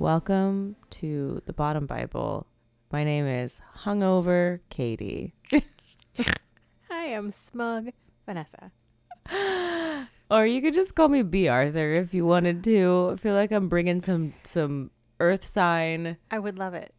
[0.00, 2.46] Welcome to The Bottom Bible.
[2.92, 5.32] My name is Hungover Katie.
[6.90, 7.88] Hi, I'm Smug
[8.26, 8.72] Vanessa.
[10.28, 13.10] Or you could just call me Bea Arthur if you wanted to.
[13.12, 14.90] I feel like I'm bringing some some
[15.20, 16.92] earth sign, I would love it.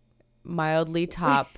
[0.46, 1.50] mildly top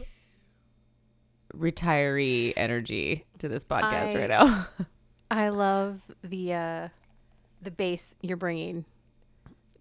[1.56, 4.67] retiree energy to this podcast I- right now.
[5.31, 6.88] I love the uh
[7.62, 8.84] the bass you're bringing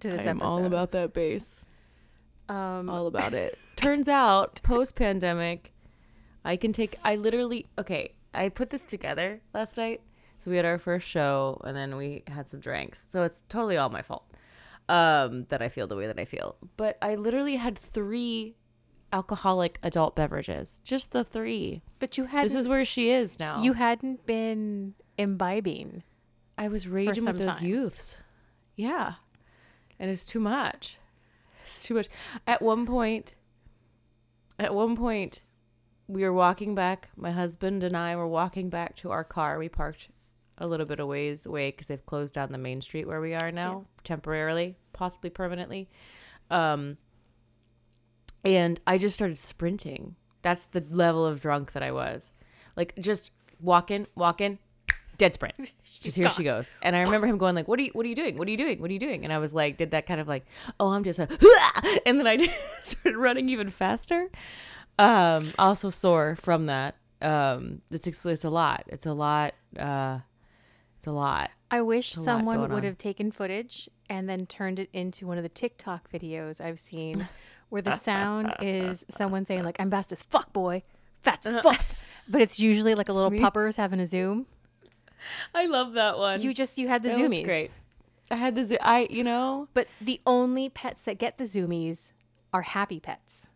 [0.00, 0.50] to this I am episode.
[0.52, 1.64] all about that bass.
[2.48, 3.58] um All about it.
[3.76, 5.72] Turns out, post pandemic,
[6.44, 6.96] I can take.
[7.04, 8.14] I literally okay.
[8.34, 10.00] I put this together last night.
[10.38, 13.04] So we had our first show, and then we had some drinks.
[13.08, 14.24] So it's totally all my fault
[14.88, 16.56] um, that I feel the way that I feel.
[16.76, 18.54] But I literally had three
[19.12, 20.80] alcoholic adult beverages.
[20.84, 21.82] Just the three.
[21.98, 23.62] but you hadn't This is where she is now.
[23.62, 26.02] you hadn't been imbibing.
[26.56, 27.66] I was raging with those time.
[27.66, 28.18] youths.
[28.76, 29.14] Yeah.
[29.98, 30.98] And it's too much.
[31.64, 32.08] It's too much.
[32.46, 33.34] At one point,
[34.58, 35.42] at one point,
[36.06, 37.10] we were walking back.
[37.16, 39.58] My husband and I were walking back to our car.
[39.58, 40.08] We parked
[40.56, 43.34] a little bit of ways away because they've closed down the main street where we
[43.34, 45.88] are now temporarily, possibly permanently.
[46.50, 46.96] Um,
[48.44, 50.16] and I just started sprinting.
[50.42, 52.32] That's the level of drunk that I was.
[52.76, 54.58] Like just walking, walking,
[55.18, 55.54] dead sprint.
[56.00, 56.70] just here she goes.
[56.82, 57.90] And I remember him going like, "What are you?
[57.92, 58.38] What are you doing?
[58.38, 58.80] What are you doing?
[58.80, 60.46] What are you doing?" And I was like, did that kind of like,
[60.80, 61.28] "Oh, I'm just a,"
[62.06, 62.36] and then I
[62.84, 64.30] started running even faster.
[64.98, 66.96] Um, also sore from that.
[67.20, 68.84] Um, it's it's a lot.
[68.86, 69.54] It's a lot.
[69.78, 70.20] Uh,
[70.96, 71.50] it's a lot.
[71.70, 75.50] I wish someone would have taken footage and then turned it into one of the
[75.50, 77.28] TikTok videos I've seen
[77.68, 80.82] where the sound is someone saying like I'm fast as fuck boy,
[81.22, 81.84] fast as fuck.
[82.28, 84.46] But it's usually like a little puppers having a zoom.
[85.54, 86.40] I love that one.
[86.42, 87.44] You just you had the That zoomies.
[87.44, 87.70] great.
[88.30, 92.12] I had the zo- I you know But the only pets that get the zoomies
[92.52, 93.46] are happy pets.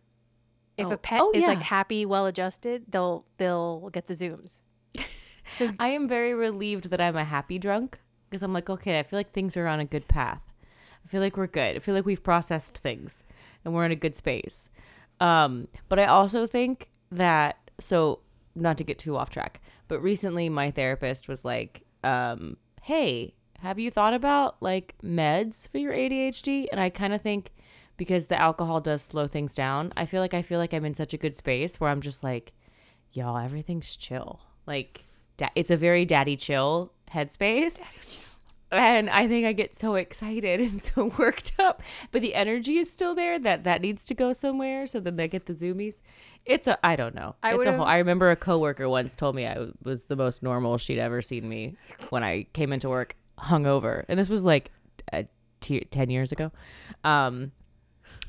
[0.77, 0.91] If Oh.
[0.93, 4.61] a pet Oh, is like happy, well adjusted, they'll they'll get the zooms.
[5.51, 7.99] So I am very relieved that I'm a happy drunk
[8.29, 10.41] because I'm like, okay, I feel like things are on a good path.
[11.03, 11.75] I feel like we're good.
[11.75, 13.21] I feel like we've processed things
[13.63, 14.69] and we're in a good space.
[15.19, 18.21] Um, but I also think that so
[18.55, 19.61] not to get too off track,
[19.93, 25.77] but recently my therapist was like, um, "Hey, have you thought about like meds for
[25.77, 27.51] your ADHD?" And I kind of think
[27.95, 30.95] because the alcohol does slow things down, I feel like I feel like I'm in
[30.95, 32.53] such a good space where I'm just like,
[33.11, 34.41] y'all, everything's chill.
[34.65, 35.03] Like,
[35.37, 37.77] da- it's a very daddy chill headspace.
[38.71, 42.91] And I think I get so excited and so worked up, but the energy is
[42.91, 44.87] still there that that needs to go somewhere.
[44.87, 45.97] So then they get the zoomies.
[46.45, 47.35] It's a I don't know.
[47.41, 47.85] I it's a whole.
[47.85, 51.47] I remember a coworker once told me I was the most normal she'd ever seen
[51.47, 51.75] me
[52.09, 54.71] when I came into work hungover, and this was like
[55.11, 55.23] uh,
[55.61, 56.51] t- ten years ago.
[57.03, 57.51] Um,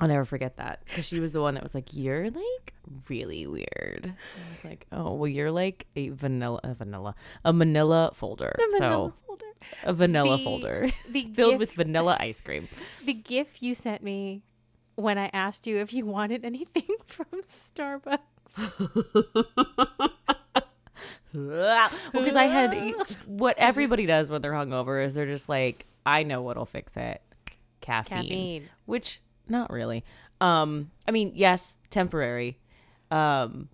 [0.01, 2.75] I'll never forget that because she was the one that was like, "You're like
[3.09, 7.15] really weird." I was like, "Oh, well, you're like a vanilla, a vanilla,
[7.45, 9.45] a Manila folder, vanilla so folder.
[9.85, 12.69] a vanilla The- folder The filled with vanilla ice cream."
[13.05, 14.43] the gif you sent me
[14.97, 18.19] when I asked you if you wanted anything from Starbucks.
[21.33, 22.95] well, because I had
[23.27, 27.23] what everybody does when they're hungover is they're just like, "I know what'll fix it,
[27.81, 28.69] caffeine." Caffeine.
[28.87, 30.05] which not really.
[30.41, 32.59] Um, I mean, yes, temporary.
[33.11, 33.69] Um,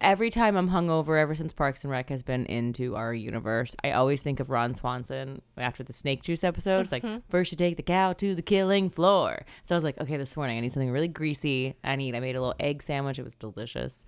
[0.00, 3.92] every time I'm hungover, ever since Parks and Rec has been into our universe, I
[3.92, 6.80] always think of Ron Swanson after the snake juice episode.
[6.80, 9.44] It's like first you take the cow to the killing floor.
[9.64, 11.74] So I was like, okay, this morning I need something really greasy.
[11.82, 12.14] I need.
[12.14, 13.18] I made a little egg sandwich.
[13.18, 14.04] It was delicious.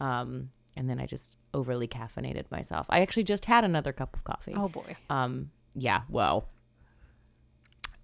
[0.00, 2.86] Um, and then I just overly caffeinated myself.
[2.88, 4.54] I actually just had another cup of coffee.
[4.56, 4.96] Oh boy.
[5.08, 6.48] Um, yeah, well.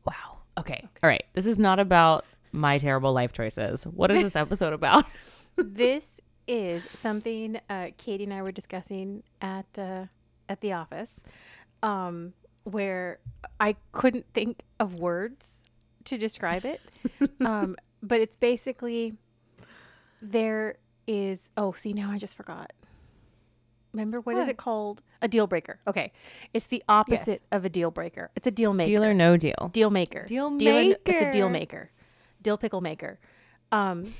[0.04, 0.38] Wow.
[0.58, 0.88] Okay.
[1.02, 1.24] All right.
[1.34, 3.84] This is not about my terrible life choices.
[3.84, 5.04] What is this episode about?
[5.56, 10.06] this is something uh, Katie and I were discussing at uh,
[10.48, 11.20] at the office,
[11.82, 12.32] um,
[12.64, 13.18] where
[13.58, 15.62] I couldn't think of words
[16.04, 16.80] to describe it.
[17.44, 19.14] um, but it's basically
[20.22, 21.50] there is.
[21.56, 22.72] Oh, see now I just forgot.
[23.92, 25.02] Remember what is it called?
[25.22, 25.80] A deal breaker.
[25.86, 26.12] Okay,
[26.52, 28.30] it's the opposite of a deal breaker.
[28.36, 28.90] It's a deal maker.
[28.90, 29.70] Deal or no deal?
[29.72, 30.24] Deal maker.
[30.26, 31.90] Deal and- It's a deal maker.
[32.42, 33.18] Deal pickle maker.
[33.72, 34.12] Um,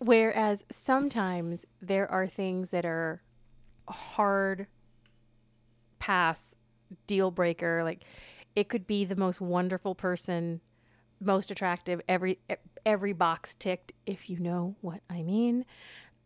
[0.00, 3.22] Whereas sometimes there are things that are
[3.86, 4.66] hard
[5.98, 6.54] pass
[7.06, 7.84] deal breaker.
[7.84, 8.04] Like
[8.56, 10.62] it could be the most wonderful person,
[11.20, 12.38] most attractive, every
[12.86, 15.66] every box ticked, if you know what I mean.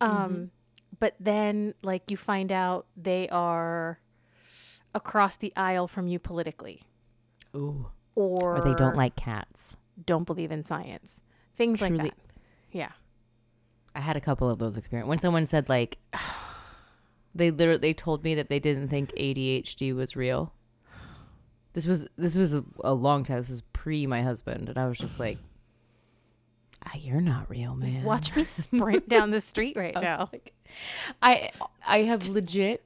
[0.01, 0.53] Um,
[1.01, 3.99] but then like you find out they are
[4.95, 6.85] across the aisle from you politically,
[7.57, 7.89] Ooh.
[8.15, 9.77] or Or they don't like cats.
[10.07, 11.21] don't believe in science,
[11.57, 12.15] things like that.
[12.71, 12.93] Yeah.
[13.95, 15.09] I had a couple of those experiences.
[15.09, 15.99] When someone said like
[17.35, 20.53] they literally they told me that they didn't think ADHD was real.
[21.73, 23.39] This was this was a, a long time.
[23.39, 25.39] This was pre my husband, and I was just like,
[26.87, 30.29] ah, "You're not real, man." Watch me sprint down the street right I now.
[30.33, 30.53] like-
[31.23, 31.51] I
[31.87, 32.85] I have legit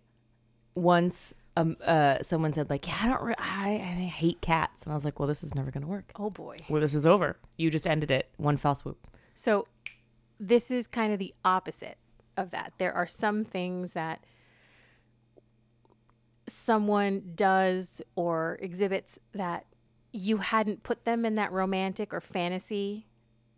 [0.74, 4.92] once um uh someone said like, "Yeah, I don't re- I I hate cats," and
[4.92, 6.12] I was like, "Well, this is never gonna work.
[6.16, 6.56] Oh boy.
[6.68, 7.36] Well, this is over.
[7.56, 9.66] You just ended it one fell swoop." So
[10.40, 11.98] this is kind of the opposite
[12.36, 12.72] of that.
[12.78, 14.24] There are some things that
[16.46, 19.66] someone does or exhibits that
[20.12, 23.06] you hadn't put them in that romantic or fantasy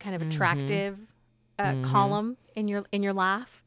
[0.00, 0.98] kind of attractive
[1.58, 3.62] uh, column in your in your laugh.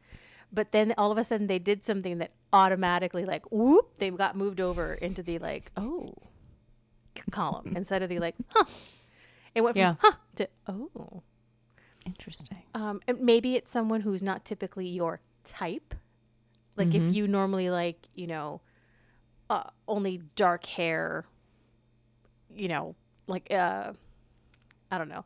[0.51, 4.35] But then all of a sudden they did something that automatically like whoop they got
[4.35, 6.09] moved over into the like oh
[7.31, 8.65] column instead of the like huh.
[9.55, 9.95] It went from Yeah.
[9.99, 11.23] huh to oh
[12.05, 12.63] Interesting.
[12.75, 15.93] um, and maybe it's someone who's not typically your type.
[16.75, 17.09] Like Mm-hmm.
[17.09, 18.61] if you normally like, you know,
[19.49, 21.25] uh, only dark hair,
[22.55, 22.95] you know,
[23.27, 23.93] like uh,
[24.91, 25.23] I don't know,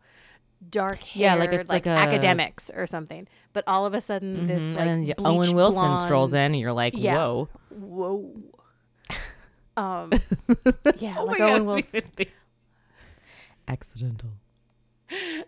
[0.70, 3.28] dark hair, Yeah, like it's like, like a- academics or something.
[3.54, 4.76] But all of a sudden, this Mhm.
[4.76, 7.16] like and then Owen Wilson blonde, strolls in, and you're like, Yeah.
[7.16, 8.36] "Whoa!" Whoa.
[9.78, 10.12] Um,
[10.98, 12.02] yeah, Oh like God, Owen we Wilson,
[13.68, 14.30] Accidental.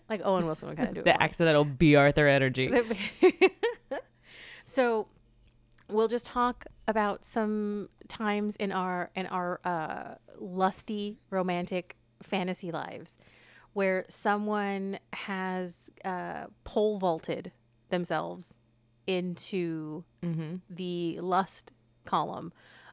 [0.09, 1.03] Like Owen Wilson would kind of do it.
[1.05, 2.71] The accidental Bea Arthur energy.
[4.65, 5.07] so
[5.89, 13.17] we'll just talk about some times in our in our uh, lusty romantic fantasy lives
[13.73, 17.51] where someone has uh, pole vaulted
[17.89, 18.57] themselves
[19.07, 20.55] into Mm-hmm.
[20.69, 21.71] the lust
[22.03, 22.51] column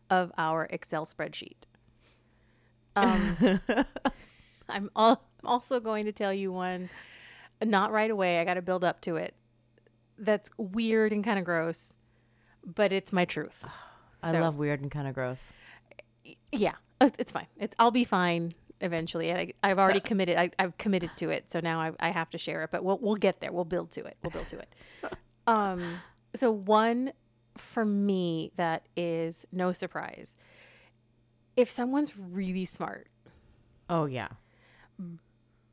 [0.09, 1.65] of our Excel spreadsheet.
[2.95, 3.61] Um,
[4.69, 6.91] I'm al- also going to tell you one,
[7.65, 8.39] not right away.
[8.41, 9.35] I got to build up to it.
[10.19, 11.97] That's weird and kind of gross,
[12.65, 13.65] but it's my truth.
[14.23, 15.53] I So, love weird and kind of gross.
[16.53, 17.47] Yeah, it's fine.
[17.59, 19.33] It's I'll be fine eventually.
[19.33, 20.37] I, I've already committed.
[20.39, 22.71] I, I've committed to it, so now I, I have to share it.
[22.71, 23.53] But we'll we'll get there.
[23.53, 24.17] We'll build to it.
[24.23, 24.75] We'll build to it.
[25.49, 26.01] Um,
[26.35, 27.13] so one
[27.57, 30.37] for me that is no surprise.
[31.57, 33.07] If someone's really smart,
[33.89, 34.27] Oh yeah.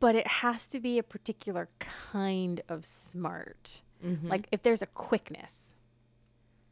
[0.03, 1.69] But it has to be a particular
[2.11, 3.81] kind of smart.
[4.05, 4.27] Mm-hmm.
[4.27, 5.73] Like if there's a quickness.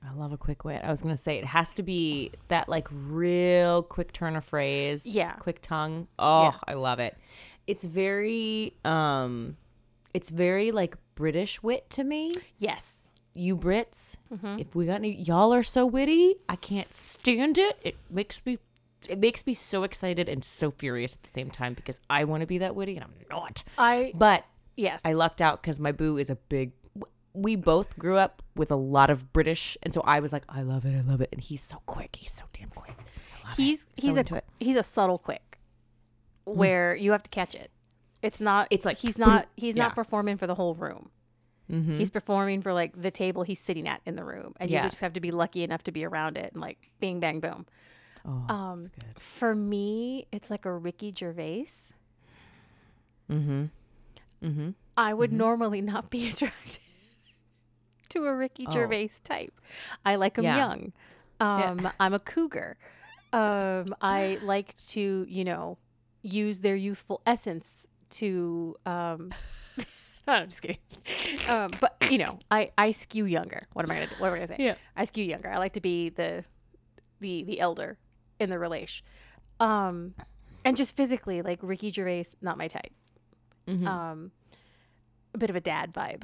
[0.06, 0.82] I love a quick wit.
[0.84, 5.06] I was gonna say it has to be that like real quick turn of phrase.
[5.06, 5.32] Yeah.
[5.34, 6.10] Quick tongue.
[6.20, 6.58] Oh, Yeah.
[6.68, 7.18] I love it.
[7.68, 9.56] It's very um
[10.14, 12.36] it's very like British wit to me.
[12.58, 13.08] Yes.
[13.34, 14.60] You Brits, Mm-hmm.
[14.60, 17.80] if we got any y'all are so witty, I can't stand it.
[17.82, 18.58] It makes me
[19.08, 22.42] it makes me so excited and so furious at the same time because I want
[22.42, 23.64] to be that witty and I'm not.
[23.78, 24.46] I But
[24.76, 25.02] yes.
[25.06, 26.72] I lucked out because my boo is a big.
[27.34, 30.64] We both grew up with a lot of British, and so I was like, I
[30.64, 32.96] love it, I love it, and he's so quick, he's so damn quick.
[33.56, 33.90] He's it.
[34.02, 34.46] he's So a into it.
[34.60, 35.60] he's a subtle quick
[36.44, 37.72] where you have to catch it.
[38.22, 39.84] It's not It's like he's not he's yeah.
[39.84, 41.10] not performing for the whole room.
[41.72, 41.98] Mhm.
[41.98, 45.00] He's performing for like the table he's sitting at in the room, and you just
[45.00, 47.66] have to be lucky enough to be around it and like bing bang boom.
[48.26, 51.66] Oh, Um, for me, it's like a Ricky Gervais.
[53.30, 53.66] Mm-hmm.
[54.44, 54.70] Mm-hmm.
[54.98, 56.80] I would normally not be attracted
[58.10, 58.72] to a Ricky Oh.
[58.72, 59.54] Gervais type.
[60.06, 60.58] I like him Yeah.
[60.58, 60.94] young.
[61.40, 62.78] Um, I'm a cougar.
[63.34, 65.78] Um, I like to, you know,
[66.22, 68.76] use their youthful essence to.
[68.86, 69.32] Um,
[70.28, 70.78] no, I'm just kidding.
[71.48, 73.68] Um, but you know, I I skew younger.
[73.74, 74.16] What am I gonna do?
[74.20, 74.56] What am I gonna say?
[74.60, 74.76] Yeah.
[74.98, 75.50] I skew younger.
[75.50, 76.44] I like to be the
[77.22, 77.98] the the elder
[78.42, 79.06] in the relation.
[79.60, 80.16] Um,
[80.66, 82.92] and just physically, like Ricky Gervais, not my type
[83.68, 83.88] Mm-hmm.
[83.88, 84.32] um,
[85.34, 86.24] a bit of a dad vibe,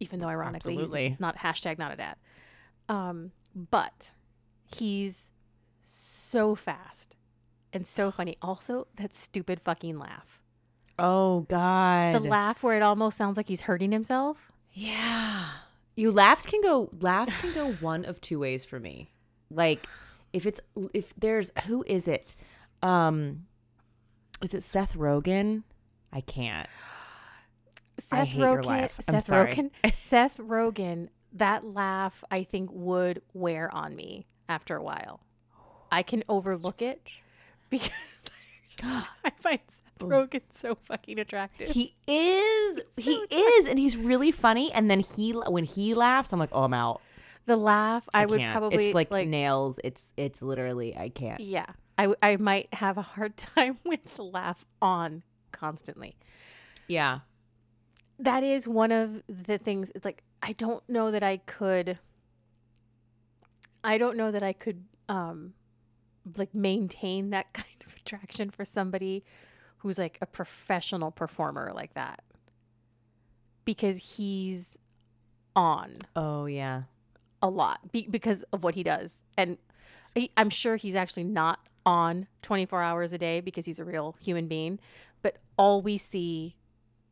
[0.00, 1.10] even though ironically Absolutely.
[1.10, 2.16] he's not hashtag not a dad.
[2.88, 4.10] Um, but
[4.64, 5.26] he's
[5.84, 7.16] so fast
[7.74, 8.38] and so funny.
[8.40, 10.40] Also, that stupid fucking laugh.
[10.98, 12.14] oh God.
[12.14, 14.50] The laugh where it almost sounds like he's hurting himself.
[14.72, 15.48] Yeah.
[15.94, 19.10] You laughs can go laughs can go one of two ways for me.
[19.50, 19.86] Like
[20.36, 20.60] if it's
[20.92, 22.36] if there's who is it?
[22.82, 23.46] Um
[24.42, 25.62] is it Seth Rogen?
[26.12, 26.68] I can't.
[27.98, 28.90] Seth hate your Rogen.
[29.08, 29.52] I'm Seth sorry.
[29.52, 29.70] Rogen.
[29.94, 31.08] Seth Rogen.
[31.32, 35.20] That laugh, I think, would wear on me after a while.
[35.90, 37.00] I can overlook it
[37.70, 37.90] because
[38.82, 41.70] I find Seth Rogen so fucking attractive.
[41.70, 42.80] He is.
[42.96, 44.70] he is, and he's really funny.
[44.72, 47.00] And then he, when he laughs, I'm like, oh, I'm out.
[47.46, 48.52] The laugh, I, would can't.
[48.58, 49.78] probably It's like, like nails.
[49.84, 51.40] It's it's literally I can't.
[51.40, 51.66] yeah.
[51.98, 55.22] I I might have a hard time with the laugh on
[55.52, 56.16] constantly.
[56.88, 57.20] Yeah.
[58.18, 61.98] that is one of the things it's like i don't know that i could
[63.84, 65.52] i don't know that i could um
[66.36, 69.24] like maintain that kind of attraction for somebody
[69.78, 72.22] who's like a professional performer like that
[73.64, 74.78] because he's
[75.54, 76.82] on Oh yeah.
[77.42, 79.58] A lot be- because of what he does and
[80.14, 84.16] he, i'm sure he's actually not on 24 hours a day because he's a real
[84.20, 84.78] human being
[85.22, 86.56] but all we see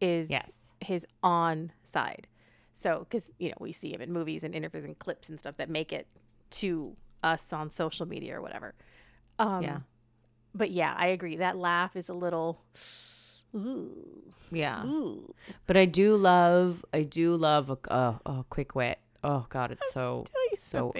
[0.00, 0.59] is Yes.
[0.81, 2.26] his on side
[2.73, 5.57] so because you know we see him in movies and interviews and clips and stuff
[5.59, 6.09] that make it
[6.50, 8.75] to us on social media or whatever
[9.38, 9.78] um Yeah.
[10.54, 12.62] but yeah i agree that laugh is a little
[13.54, 14.85] ooh, Yeah.
[14.85, 15.35] ooh.
[15.66, 16.85] But I do love.
[16.93, 18.99] I do love a uh, oh, quick wit.
[19.25, 20.93] Oh God, it's so Tell you so.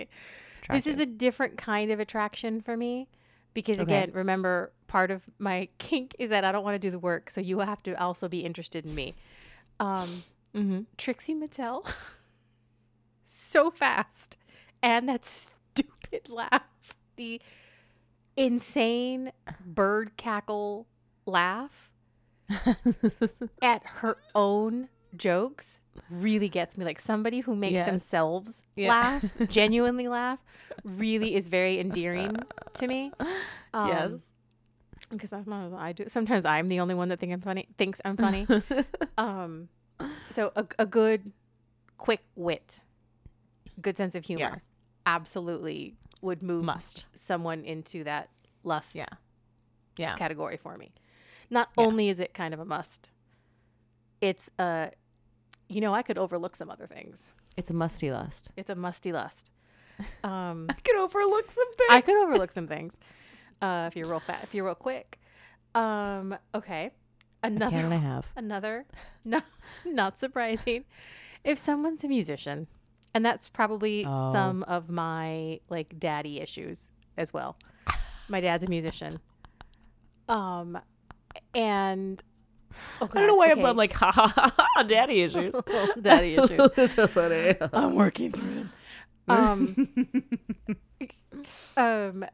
[0.71, 3.09] This is a different kind of attraction for me
[3.53, 3.85] because Okay.
[3.85, 7.31] again, remember part of my kink is that I don't want to do the work,
[7.31, 9.15] so you have to also be interested in me.
[9.79, 10.87] Um, Mhm.
[10.97, 11.85] Trixie Mattel,
[13.25, 14.39] so fast,
[14.83, 16.63] and that stupid laugh,
[17.17, 17.41] the
[18.37, 19.33] insane
[19.65, 20.87] bird cackle
[21.27, 21.91] laugh
[23.63, 27.87] at her own jokes really gets me like somebody who makes Yes.
[27.87, 28.89] themselves Yeah.
[28.91, 30.41] laugh genuinely laugh
[30.85, 32.37] really is very endearing
[32.75, 33.13] to me
[33.75, 34.11] um, Yes.
[35.11, 36.05] because sometimes I do.
[36.09, 37.69] Sometimes I'm the only one that think I'm funny.
[37.79, 38.47] Thinks I'm funny.
[39.19, 39.69] um,
[40.31, 41.33] so a, a good,
[41.99, 42.81] quick wit,
[43.81, 44.55] good sense of humor, Yeah.
[45.07, 47.07] absolutely would move Must.
[47.15, 48.31] someone into that
[48.65, 49.05] lust Yeah.
[49.97, 50.17] Yeah.
[50.17, 50.93] category for me.
[51.51, 51.85] Not Yeah.
[51.85, 53.11] only is it kind of a must,
[54.21, 54.91] it's a,
[55.69, 57.31] you know, I could overlook some other things.
[57.57, 58.51] It's a musty lust.
[58.57, 59.51] It's a musty lust.
[60.25, 61.89] Um, I could overlook some things.
[61.89, 62.99] I could overlook some things
[63.63, 65.21] uh, if you're real fat, if you're real quick.
[65.73, 66.91] Um, okay,
[67.45, 68.27] another I have?
[68.37, 68.87] another
[69.25, 69.41] no,
[69.85, 70.85] not surprising
[71.45, 72.67] if someone's a musician,
[73.15, 74.33] and that's probably Oh.
[74.33, 77.57] some of my like daddy issues as well.
[78.29, 79.21] My dad's a musician.
[80.29, 80.77] Um,
[81.55, 82.21] and
[83.01, 83.63] oh I don't know why okay.
[83.63, 85.55] I'm like ha ha ha, ha daddy issues.
[86.01, 86.95] daddy issues.
[86.95, 87.55] So funny.
[87.73, 88.73] I'm working through them.
[89.27, 89.89] Um,
[91.77, 92.25] um,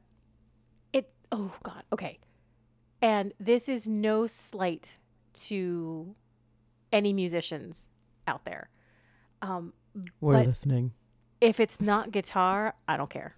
[0.93, 1.13] it.
[1.31, 1.85] Oh God.
[1.93, 2.19] Okay.
[3.03, 4.99] And this is no slight
[5.33, 6.15] to
[6.93, 7.89] any musicians
[8.27, 8.69] out there.
[9.41, 9.73] Um,
[10.21, 10.93] We're listening.
[11.41, 13.37] if it's not guitar, I don't care.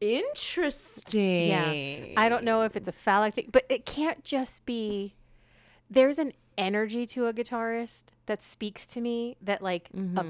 [0.00, 1.48] Interesting.
[1.48, 2.14] Yeah.
[2.16, 5.14] I don't know if it's a phallic thing, but it can't just be.
[5.94, 10.24] There's an energy to a guitarist that speaks to me that like a,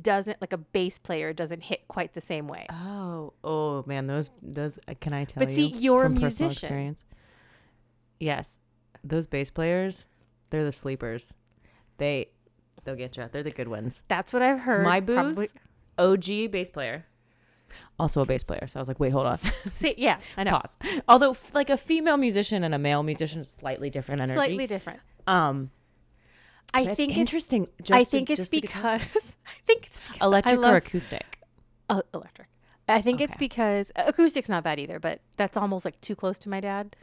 [0.00, 2.66] doesn't like a bass player doesn't hit quite the same way.
[2.70, 5.70] Oh, oh man, those those uh, can I tell But you?
[5.70, 6.96] But see, you're a musician.
[8.20, 8.48] Yes,
[9.04, 10.06] those bass players,
[10.50, 11.28] they're the sleepers.
[11.98, 12.28] They
[12.84, 13.28] they'll get you.
[13.30, 14.02] They're the good ones.
[14.08, 14.84] That's what I've heard.
[14.84, 15.48] My booze, probably-
[15.98, 17.06] OG bass player,
[17.98, 18.66] also a bass player.
[18.68, 19.38] So I was like, wait, hold on,
[19.74, 20.52] See, yeah, I know.
[20.52, 20.76] pause.
[21.08, 24.34] Although f- like a female musician and a male musician, is slightly different energy.
[24.34, 25.00] Slightly different.
[25.26, 25.70] Um,
[26.74, 27.18] I that's think it's.
[27.18, 27.68] interesting.
[27.78, 30.72] I Just the- think it's the guitar- because I think it's because electric I love,
[30.72, 31.38] or acoustic.
[31.88, 32.48] uh, electric.
[32.90, 36.38] I think it's because uh, acoustic's not bad either, but that's almost like too close
[36.40, 36.96] to my dad.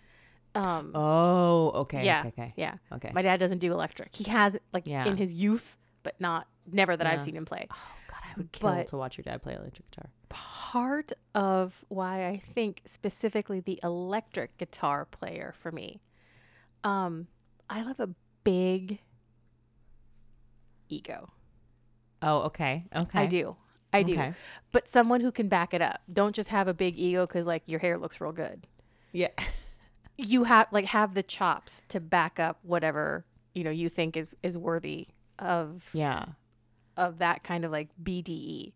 [0.56, 2.04] Um, Oh, okay.
[2.06, 2.30] yeah, Okay.
[2.30, 2.54] Okay.
[2.56, 2.76] yeah.
[2.94, 3.12] Okay.
[3.14, 4.16] My dad doesn't do electric.
[4.16, 5.06] He has like Yeah.
[5.06, 7.68] in his youth, but not never that I've seen him play.
[7.70, 7.95] Oh I
[8.38, 10.10] would kill But- to watch your dad play electric guitar.
[10.30, 16.02] Part of why I think specifically the electric guitar player for me,
[16.84, 17.28] um,
[17.70, 18.10] I love a
[18.44, 19.00] big
[20.90, 21.30] ego.
[22.22, 22.86] Oh, okay.
[22.96, 23.20] Okay.
[23.20, 23.56] I do.
[23.94, 24.14] I do.
[24.14, 24.34] Okay.
[24.72, 26.02] But someone who can back it up.
[26.12, 28.68] Don't just have a big ego because like your hair looks real good.
[29.12, 29.30] Yeah.
[30.18, 34.34] You have like have the chops to back up whatever you know you think is
[34.42, 36.24] is worthy of Yeah.
[36.98, 38.74] Of that kind of like BDE.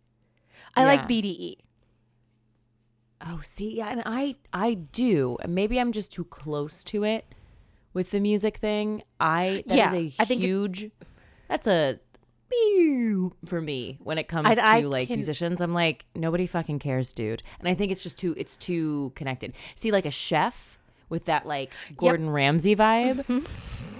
[0.75, 1.57] I like BDE.
[3.21, 5.37] Oh, see, yeah, and I I do.
[5.47, 7.25] Maybe I'm just too close to it
[7.93, 9.03] with the music thing.
[9.19, 10.91] I that is Yeah, a I think it- huge.
[11.49, 11.99] that's a
[13.45, 15.61] for me when it comes I- to I like can- musicians.
[15.61, 17.43] I'm like nobody fucking cares, dude.
[17.59, 19.53] And I think it's just too it's too connected.
[19.75, 20.77] See, like a chef
[21.09, 23.25] with that like Gordon Ramsay vibe.
[23.25, 23.98] Mm-hmm.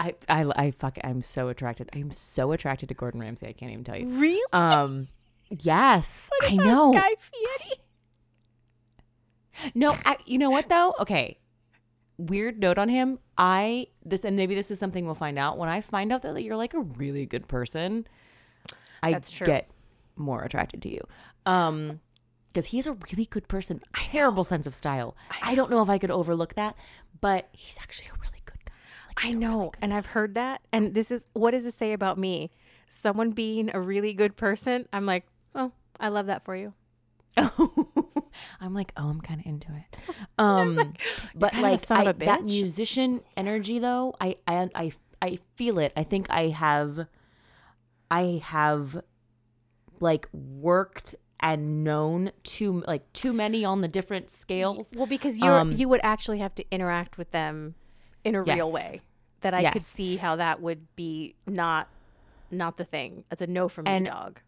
[0.00, 1.90] I, I, I fuck, I'm so attracted.
[1.92, 3.46] I'm so attracted to Gordon Ramsay.
[3.46, 4.08] I can't even tell you.
[4.08, 4.40] Really?
[4.50, 5.08] Um,
[5.50, 6.92] yes, I know.
[6.92, 7.74] Guy Fieri.
[9.74, 10.94] No, I, you know what though?
[11.00, 11.38] Okay.
[12.16, 13.18] Weird note on him.
[13.36, 15.58] I this and maybe this is something we'll find out.
[15.58, 18.06] When I find out that you're like a really good person,
[19.02, 19.46] I That's true.
[19.46, 19.70] get
[20.16, 21.00] more attracted to you.
[21.44, 22.00] Um
[22.48, 23.80] because he's a really good person.
[23.96, 25.16] Terrible sense of style.
[25.42, 26.74] I, don't know if I could overlook that,
[27.20, 28.39] but he's actually a really.
[29.16, 30.60] Like, I a really know, and I've heard that.
[30.72, 32.50] And this is what does it say about me?
[32.88, 34.86] Someone being a really good person.
[34.92, 36.74] I'm like, oh, I love that for you.
[37.36, 39.96] I'm like, oh, I'm kind of into it.
[40.38, 40.94] Um,
[41.34, 45.92] but like I- a that musician energy, though, I, I, I, I feel it.
[45.96, 47.06] I think I have,
[48.10, 49.02] I have,
[50.00, 54.86] like worked and known too, like too many on the different scales.
[54.94, 57.74] Well, because you're Um, you would actually have to interact with them
[58.24, 59.00] in a real way.
[59.42, 61.88] That I could see how that would be not
[62.50, 63.24] not the thing.
[63.30, 64.40] That's a no from me, And- dog.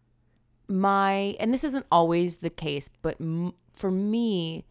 [0.67, 4.65] my and this isn't always the case but m- for me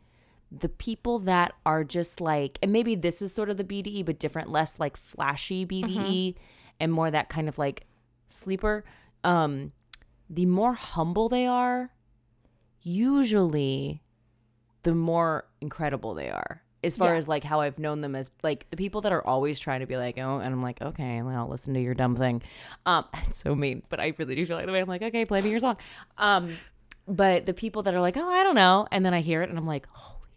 [0.50, 4.18] the people that are just like and maybe this is sort of the bde but
[4.18, 6.34] different less like flashy bde
[6.80, 7.84] and more that kind of like
[8.26, 8.84] sleeper
[9.22, 9.72] um
[10.30, 11.90] the more humble they are
[12.80, 14.02] usually
[14.82, 17.18] the more incredible they are as far Yeah.
[17.18, 19.86] as like how I've known them as like the people that are always trying to
[19.86, 22.42] be like, oh, and I'm like, okay, well, I'll listen to your dumb thing.
[22.86, 25.24] Um, it's so mean, but I really do feel like the way I'm like, okay,
[25.24, 25.76] play me your song.
[26.18, 26.56] Um,
[27.06, 29.48] but the people that are like, oh, I don't know, and then I hear it
[29.50, 30.28] and I'm like, holy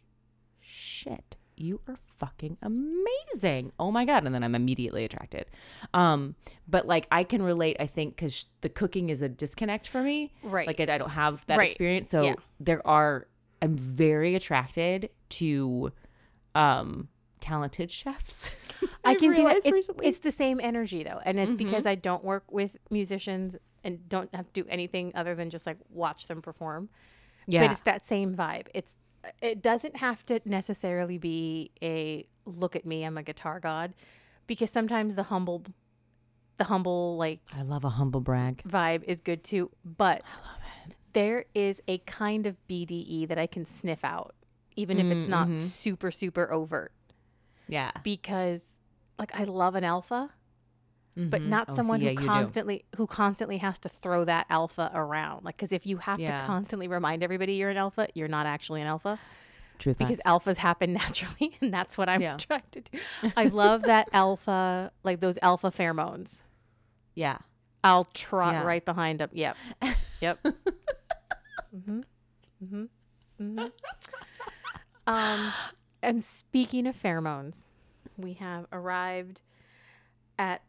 [0.61, 3.71] shit, you are fucking amazing.
[3.79, 5.45] Oh my god, and then I'm immediately attracted.
[5.93, 6.35] Um,
[6.67, 10.33] but like I can relate, I think, because the cooking is a disconnect for me.
[10.43, 10.67] Right.
[10.67, 11.67] Like I, I don't have that Right.
[11.69, 12.35] experience, so Yeah.
[12.59, 13.27] there are.
[13.61, 15.91] I'm very attracted to
[16.55, 17.09] um
[17.41, 18.49] talented chefs.
[19.03, 19.61] I can see that.
[19.63, 24.09] It's, it's the same energy though, and it's because I don't work with musicians and
[24.09, 26.89] don't have to do anything other than just like watch them perform.
[27.47, 27.61] yeah.
[27.61, 28.67] But it's that same vibe.
[28.73, 28.95] It's
[29.41, 33.93] it doesn't have to necessarily be a look at me, I'm a guitar god,
[34.47, 35.63] because sometimes the humble,
[36.57, 38.63] the humble like I love a humble brag.
[38.67, 39.71] vibe is good too.
[39.83, 40.23] But
[41.13, 44.35] there is a kind of BDE that I can sniff out,
[44.75, 46.91] even if it's not super super overt,
[47.67, 47.91] Yeah.
[48.03, 48.79] because
[49.19, 50.31] like I love an alpha.
[51.17, 52.25] But not Oh, someone yeah, who you do.
[52.27, 55.45] constantly who constantly has to throw that alpha around.
[55.45, 56.41] Like, because if you have Yeah.
[56.41, 59.17] to constantly remind everybody you're an alpha, you're not actually an alpha
[59.79, 60.27] Truth because facts.
[60.45, 62.35] alphas happen naturally and that's what i'm Yeah.
[62.39, 66.39] attracted to i love that alpha like those alpha pheromones
[67.13, 67.37] yeah.
[67.83, 69.55] i'll trot right behind them yep
[70.21, 70.39] yep
[71.85, 72.01] hmm
[72.59, 72.85] hmm
[73.37, 73.65] hmm
[75.07, 75.51] um
[76.01, 77.67] and speaking of pheromones
[78.17, 79.41] we have arrived
[80.37, 80.61] at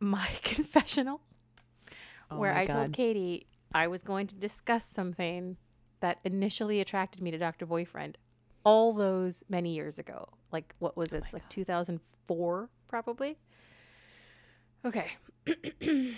[0.00, 1.20] my confessional
[2.30, 5.56] where Oh my i told katie i was going to discuss something
[6.00, 8.18] that initially attracted me to dr boyfriend
[8.64, 10.28] all those many years ago.
[10.50, 11.32] Like what was this?
[11.32, 13.38] like 2004 probably?
[14.84, 15.12] Okay.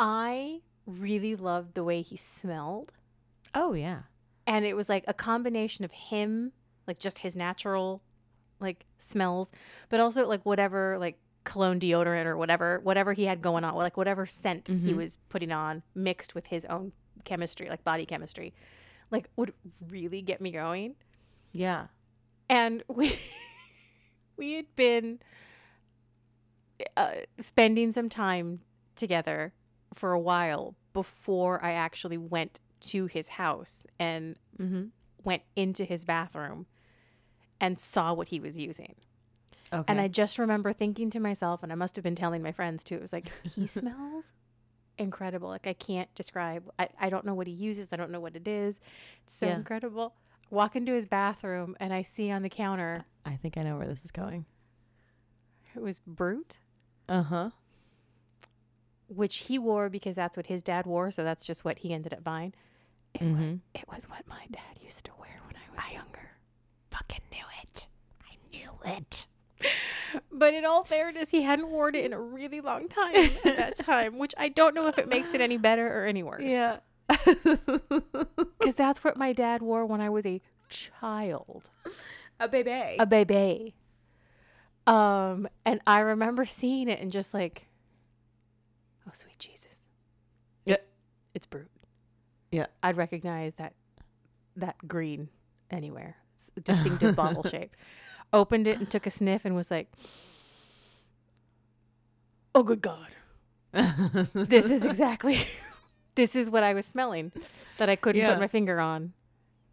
[0.00, 2.92] I really loved the way he smelled.
[3.54, 4.02] Oh yeah.
[4.48, 6.50] And it was like a combination of him
[6.88, 8.02] like just his natural
[8.60, 9.52] like smells
[9.90, 13.96] but also like whatever like cologne deodorant or whatever whatever he had going on like
[13.96, 16.92] whatever scent he was putting on mixed with his own
[17.24, 18.52] chemistry like body chemistry
[19.10, 19.52] like would
[19.88, 20.94] really get me going
[21.52, 21.86] Yeah.
[22.48, 23.18] and we
[24.36, 25.20] we had been
[26.96, 28.60] uh, spending some time
[28.94, 29.52] together
[29.94, 34.84] for a while before I actually went to his house and Mm-hmm.
[35.24, 36.66] went into his bathroom
[37.60, 38.94] and saw what he was using.
[39.72, 39.84] Okay.
[39.86, 42.82] And I just remember thinking to myself, and I must have been telling my friends
[42.84, 44.32] too, it was like, he smells
[44.96, 45.48] incredible.
[45.48, 48.34] Like, I can't describe, I, I don't know what he uses, I don't know what
[48.36, 48.80] it is.
[49.24, 49.56] It's so Yeah.
[49.56, 50.14] incredible.
[50.50, 53.86] Walk into his bathroom, and I see on the counter, I think I know where
[53.86, 54.46] this is going.
[55.76, 56.58] it was Brut,
[57.08, 57.50] Uh huh.
[59.08, 61.10] which he wore because that's what his dad wore.
[61.10, 62.54] So that's just what he ended up buying.
[63.14, 63.50] It, Mhm.
[63.52, 66.30] was, it was what my dad used to wear when I was younger.
[66.90, 67.86] Fucking knew it.
[68.22, 69.26] I knew it.
[70.32, 73.76] But in all fairness, he hadn't worn it in a really long time at that
[73.84, 76.44] time, which I don't know if it makes it any better or any worse.
[76.44, 76.78] Yeah.
[78.58, 81.70] Because that's what my dad wore when I was a child,
[82.40, 82.96] a baby.
[82.98, 83.74] a baby.
[84.86, 87.66] Um, and I remember seeing it and just like,
[89.06, 89.86] oh sweet Jesus,
[90.64, 90.76] yeah.
[91.34, 91.66] it's Brut.
[92.50, 92.66] Yeah.
[92.82, 93.74] I'd recognize that
[94.56, 95.28] that green
[95.70, 96.16] anywhere.
[96.34, 97.74] It's a distinctive bottle shape.
[98.32, 99.88] Opened it and took a sniff and was like,
[102.54, 103.08] oh, good God.
[104.34, 105.38] this is exactly,
[106.14, 107.32] this is what I was smelling
[107.78, 108.30] that I couldn't Yeah.
[108.32, 109.12] put my finger on.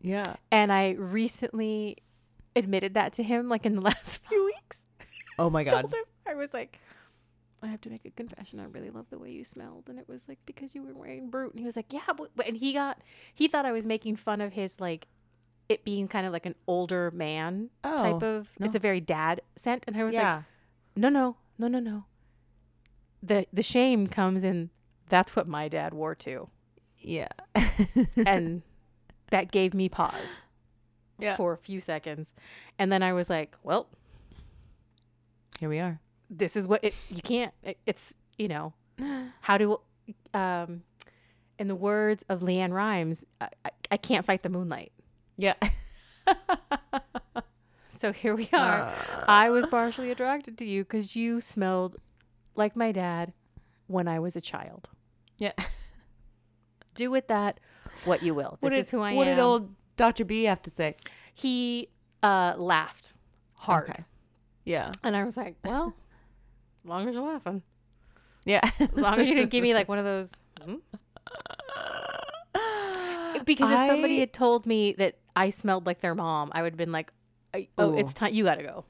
[0.01, 0.35] Yeah.
[0.51, 1.97] And I recently
[2.55, 4.85] admitted that to him, like in the last few weeks.
[5.39, 5.81] Oh my God.
[5.81, 6.79] told him I was like,
[7.65, 8.59] I have to make a confession.
[8.59, 11.29] I really love the way you smelled, and it was like because you were wearing
[11.29, 11.51] Brut.
[11.51, 13.01] And he was like, yeah, but, and he got
[13.33, 15.07] he thought I was making fun of his like
[15.67, 18.49] it being kind of like an older man type Oh, of.
[18.59, 20.43] It's a very dad scent, and I was like,
[20.95, 22.05] no, no, no, no, no.
[23.23, 24.69] The the shame comes in.
[25.09, 26.49] That's what my dad wore too,
[26.99, 27.27] yeah.
[28.25, 28.61] and
[29.31, 30.43] that gave me pause
[31.19, 31.35] Yeah.
[31.35, 32.33] for a few seconds,
[32.79, 33.87] and then I was like, well,
[35.59, 35.99] Here we are.
[36.29, 38.73] This is what it you can't it, it's you know
[39.41, 39.79] how do
[40.33, 40.83] um
[41.57, 44.91] in the words of LeAnn Rimes I, I, I can't fight the moonlight
[45.37, 45.53] Yeah.
[47.89, 48.93] so here we are
[49.27, 51.97] i was partially attracted to you because you smelled
[52.55, 53.31] like my dad
[53.87, 54.89] when i was a child
[55.37, 55.53] yeah.
[56.95, 57.59] do with that
[58.05, 60.25] what you will this did, is who i what am What did old Dr.
[60.25, 60.95] B have to say?
[61.33, 61.89] he
[62.21, 63.13] uh laughed
[63.59, 64.03] hard Okay.
[64.65, 64.91] Yeah.
[65.03, 65.93] and i was like well
[66.85, 67.63] as long as you're laughing
[68.45, 68.61] Yeah.
[68.79, 70.31] as long as you didn't give me like one of those
[70.63, 70.75] hmm?
[73.45, 76.77] because if somebody had told me that I smelled like their mom, I would have
[76.77, 77.11] been like,
[77.77, 77.97] "Oh, Ooh.
[77.97, 78.33] it's time.
[78.33, 78.85] You got to go."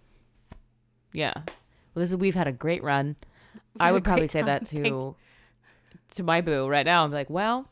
[1.12, 1.34] Yeah.
[1.36, 1.46] Well,
[1.96, 3.16] this is we've had a great run.
[3.80, 5.16] I had a would probably say that thank- to
[6.12, 7.04] to my boo right now.
[7.04, 7.68] I'm like, well,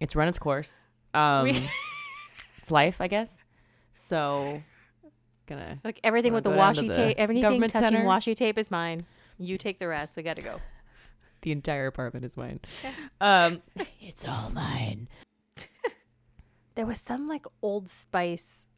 [0.00, 0.86] it's run its course.
[1.12, 1.68] Um, We-
[2.58, 3.36] it's life, I guess.
[3.92, 4.62] So,
[5.46, 8.04] gonna Like everything with the go down to washi tape, everything touching center?
[8.04, 9.06] washi tape is mine.
[9.38, 10.16] You take the rest.
[10.18, 10.60] I got to go.
[11.42, 12.60] the entire apartment is mine.
[13.20, 13.62] Um,
[14.00, 15.08] it's all mine.
[16.76, 18.68] There was some like Old Spice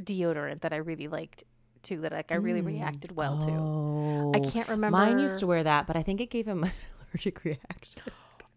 [0.00, 1.44] deodorant that I really liked
[1.82, 2.00] too.
[2.00, 3.50] That like I really reacted well to.
[3.50, 4.96] Oh, I can't remember.
[4.98, 6.72] Mine used to wear that, but I think it gave him an
[7.12, 8.02] allergic reaction.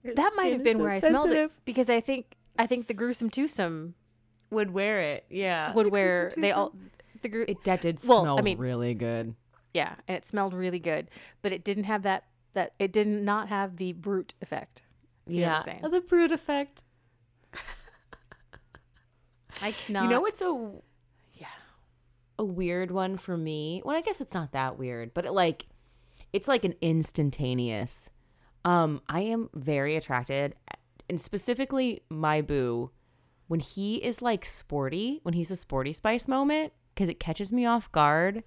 [0.04, 3.30] That might have been where I smelled it because I think I think the gruesome
[3.30, 3.94] twosome
[4.50, 5.74] Would wear it, yeah.
[5.74, 6.74] would wear they all
[7.22, 9.36] the gru- It that did Well, I smell mean- really good.
[9.78, 11.10] Yeah, and it smelled really good,
[11.44, 14.82] but it didn't have that that it did not have the Brut effect.
[15.28, 15.92] You know what I'm saying?
[15.92, 16.82] the Brut effect.
[19.62, 20.04] I cannot.
[20.04, 20.72] you know what's a
[21.34, 21.48] Yeah.
[22.40, 23.82] a weird one for me?
[23.86, 25.68] Well, I guess it's not that weird, but it like
[26.34, 28.10] it's like an instantaneous.
[28.66, 30.56] Um, I am very attracted,
[31.10, 32.92] and specifically my boo,
[33.48, 37.66] when he is like sporty, when he's a sporty spice moment, because it catches me
[37.66, 38.44] off guard.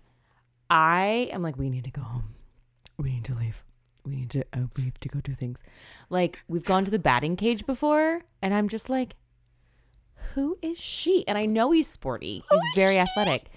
[0.70, 2.34] I am like, we need to go home.
[2.96, 3.62] We need to leave.
[4.04, 4.44] We need to.
[4.52, 5.62] Uh, we have to go do things.
[6.08, 9.14] Like we've gone to the batting cage before, and I'm just like,
[10.34, 11.26] who is she?
[11.26, 12.44] And I know he's sporty.
[12.50, 13.50] He's very athletic.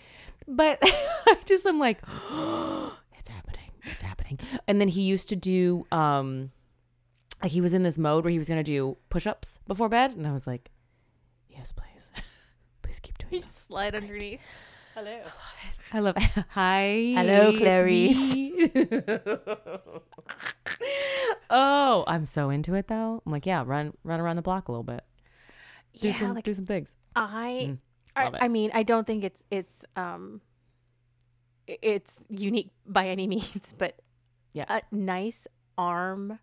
[0.47, 1.99] But I just I'm like,
[3.17, 3.71] it's happening.
[3.83, 4.39] It's happening.
[4.67, 6.51] And then he used to do um
[7.41, 10.11] like he was in this mode where he was gonna do push ups before bed.
[10.11, 10.71] And I was like,
[11.49, 12.09] Yes, please.
[12.81, 14.41] please keep doing You just slide underneath.
[14.93, 15.19] Hello.
[15.91, 16.23] I love it.
[16.49, 17.13] Hi.
[17.15, 18.17] Hello, Clarice.
[21.49, 23.21] oh, I'm so into it though.
[23.25, 25.03] I'm like, yeah, run run around the block a little bit.
[25.99, 26.95] Do Yeah, some like do some things.
[27.15, 27.77] I, Mm,
[28.15, 28.31] I.
[28.41, 30.41] I mean, I don't think it's it's um,
[31.67, 33.99] it's unique by any means, but
[34.53, 34.65] Yeah.
[34.69, 36.39] a nice arm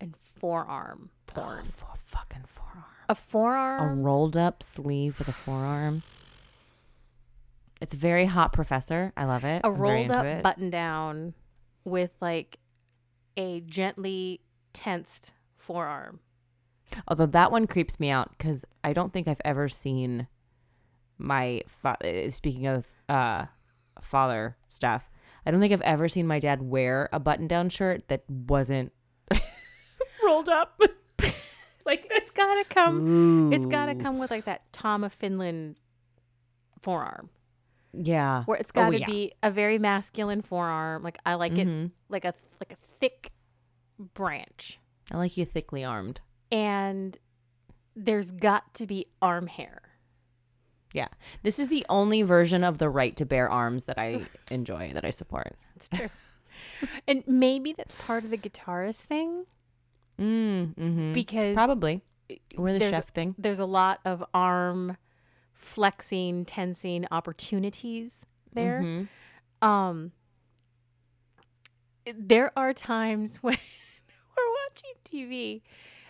[0.00, 1.62] and forearm porn.
[1.66, 2.84] Oh, for fucking forearm.
[3.08, 3.98] A forearm.
[3.98, 6.02] a rolled up sleeve with a forearm.
[7.80, 9.12] It's very hot, Professor.
[9.16, 9.62] I love it.
[9.64, 10.42] a I'm rolled up it.
[10.42, 11.34] button down
[11.84, 12.58] with like
[13.36, 14.40] a gently
[14.72, 16.20] tensed forearm.
[17.08, 20.26] Although that one creeps me out because I don't think I've ever seen
[21.18, 23.46] my fa- uh, speaking of uh,
[24.02, 25.08] father stuff.
[25.46, 28.92] I don't think I've ever seen my dad wear a button down shirt that wasn't
[30.24, 30.78] rolled up.
[31.86, 33.52] like It's gotta come.
[33.52, 35.76] It's gotta come with like that Tom of Finland
[36.82, 37.30] forearm,
[37.92, 38.44] Yeah.
[38.44, 39.06] where it's Oh, gotta yeah.
[39.06, 41.02] be a very masculine forearm.
[41.02, 41.90] Like I like it, Mhm.
[42.08, 43.32] like a like a thick
[43.98, 44.78] branch,
[45.10, 46.20] I like you thickly armed.
[46.52, 47.18] and
[47.96, 49.82] there's got to be arm hair.
[50.92, 51.08] Yeah.
[51.42, 55.04] This is the only version of the right to bear arms that I enjoy, that
[55.04, 55.56] I support.
[55.76, 56.08] It's true.
[57.08, 59.46] and maybe that's part of the guitarist thing
[60.18, 61.12] Mm, mm-hmm.
[61.12, 62.02] because Probably.
[62.56, 63.34] Or the chef thing.
[63.38, 64.96] there's a lot of arm
[65.60, 68.80] flexing, tensing opportunities there.
[68.80, 69.08] Mhm.
[69.66, 70.12] Um,
[72.14, 75.62] there are times when we're watching TV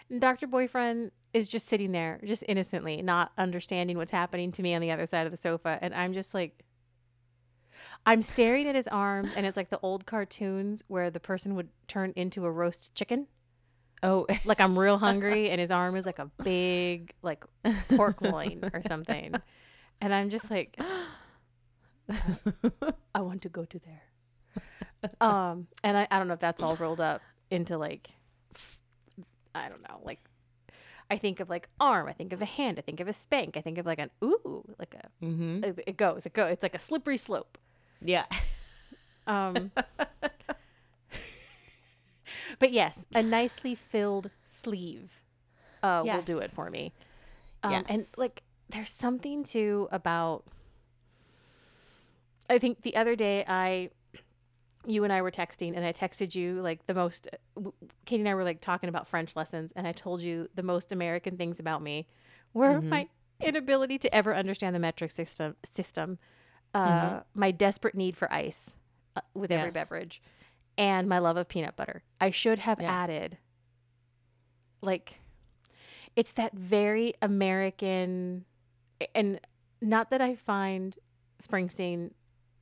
[0.09, 0.47] and Dr.
[0.47, 4.91] Boyfriend is just sitting there, just innocently, not understanding what's happening to me on the
[4.91, 5.79] other side of the sofa.
[5.81, 6.65] And I'm just like,
[8.07, 11.69] I'm staring at his arms, and it's like the old cartoons where the person would
[11.87, 13.27] turn into a roast chicken.
[14.03, 17.45] Oh, Like I'm real hungry, and his arm is like a big like
[17.97, 19.35] pork loin or something,
[20.01, 20.79] and I'm just like,
[23.15, 24.03] I want to go to there.
[25.21, 28.11] Um, and I, I don't know if that's all rolled up into like,
[29.55, 30.21] I don't know, like.
[31.13, 32.07] I think of like arm.
[32.07, 32.79] I think of a hand.
[32.79, 33.57] I think of a spank.
[33.57, 35.25] I think of like an ooh, like a.
[35.25, 35.65] mm-hmm.
[35.65, 36.25] It, it goes.
[36.25, 36.53] It goes.
[36.53, 37.59] It's like a slippery slope.
[38.01, 38.27] yeah.
[39.27, 39.73] Um,
[42.59, 45.23] but yes, a nicely filled sleeve
[45.83, 46.93] uh, will do it for me.
[47.63, 50.45] Um, And like, there's something too about.
[52.49, 53.91] I think the other day I,
[54.87, 57.29] you and I were texting, and I texted you like the most.
[58.07, 60.91] Katie and I were like talking about French lessons, and I told you the most
[60.93, 62.07] American things about me
[62.53, 63.07] were my
[63.41, 65.55] inability to ever understand the metric system.
[65.65, 66.19] System,
[66.75, 68.77] uh, my desperate need for ice
[69.17, 69.75] uh, with every Yes.
[69.75, 70.23] beverage,
[70.79, 72.03] and my love of peanut butter.
[72.21, 72.91] I should have Yeah.
[72.91, 73.39] added,
[74.83, 75.21] like,
[76.17, 78.45] it's that very American,
[79.15, 79.41] and
[79.81, 80.97] not that I find
[81.39, 82.13] Springsteen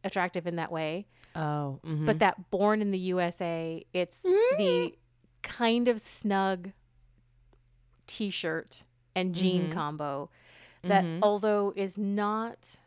[0.05, 2.07] attractive in that way, Oh, mhm.
[2.07, 4.95] but that born in the USA, it's the
[5.43, 6.73] kind of snug
[8.07, 8.83] t shirt
[9.15, 9.73] and jean Mhm.
[9.73, 10.31] combo
[10.83, 11.19] that, Mhm.
[11.23, 12.79] although is not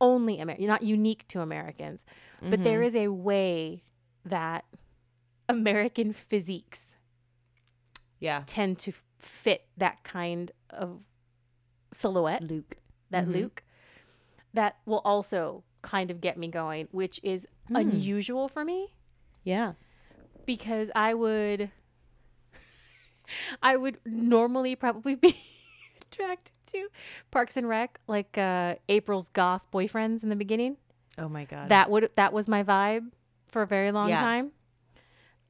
[0.00, 2.04] only American, not unique to Americans,
[2.42, 2.86] but there Mhm.
[2.86, 3.84] is a way
[4.24, 4.64] that
[5.48, 6.96] American physiques
[8.20, 11.00] yeah, tend to fit that kind of
[11.92, 12.78] silhouette Luke.
[13.10, 13.32] that Mhm.
[13.32, 13.64] Luke
[14.54, 18.94] that will also kind of get me going, which is unusual for me
[19.42, 19.74] Yeah.
[20.46, 21.70] because I would
[23.62, 25.36] I would normally probably be
[26.02, 26.88] attracted to
[27.30, 30.76] Parks and Rec, like uh April's goth boyfriends in the beginning.
[31.18, 31.68] Oh my god.
[31.68, 33.10] That would that was my vibe
[33.54, 34.16] for a very long Yeah.
[34.20, 34.52] time.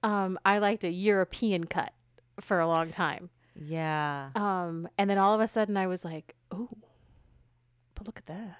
[0.02, 1.92] Um I liked a European cut
[2.40, 3.30] for a long time.
[3.56, 4.30] Yeah.
[4.34, 6.68] Um, and then all of a sudden I was like, oh,
[7.94, 8.56] but look at that.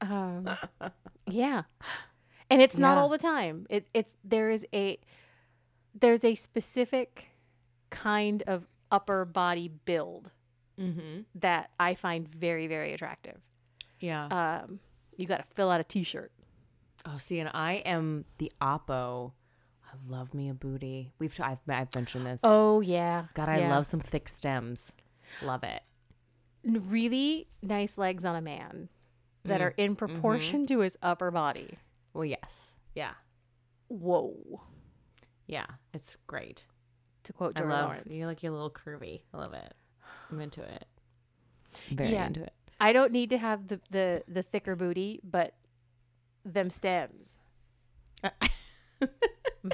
[0.00, 0.48] um,
[1.26, 1.62] yeah.
[2.50, 3.00] And it's not Yeah.
[3.02, 3.66] all the time.
[3.70, 4.98] It, it's, there is a,
[5.94, 7.30] there's a specific
[7.90, 10.30] kind of upper body build
[10.76, 11.20] Mm-hmm.
[11.36, 13.38] that I find very, very attractive.
[14.00, 14.26] Yeah.
[14.64, 14.80] Um,
[15.16, 16.32] you got to fill out a t-shirt.
[17.06, 19.32] Oh, see, and I am the oppo.
[19.86, 21.12] I love me a booty.
[21.18, 22.40] We've I've I've mentioned this.
[22.42, 23.26] Oh yeah.
[23.34, 23.70] God, I yeah.
[23.70, 24.92] love some thick stems.
[25.42, 25.82] Love it.
[26.64, 28.88] Really nice legs on a man
[29.44, 30.76] that mm, are in proportion mm-hmm.
[30.76, 31.78] to his upper body.
[32.12, 32.76] Well, yes.
[32.94, 33.12] Yeah.
[33.88, 34.62] Whoa.
[35.46, 35.66] Yeah.
[35.92, 36.64] It's great.
[37.24, 38.16] To quote I Joe love Lawrence.
[38.16, 39.22] you like your little curvy.
[39.32, 39.74] I love it.
[40.30, 40.86] I'm into it.
[41.90, 42.26] Very Yeah.
[42.26, 42.52] into it.
[42.80, 45.54] I don't need to have the the the thicker booty, but
[46.44, 47.40] them stems.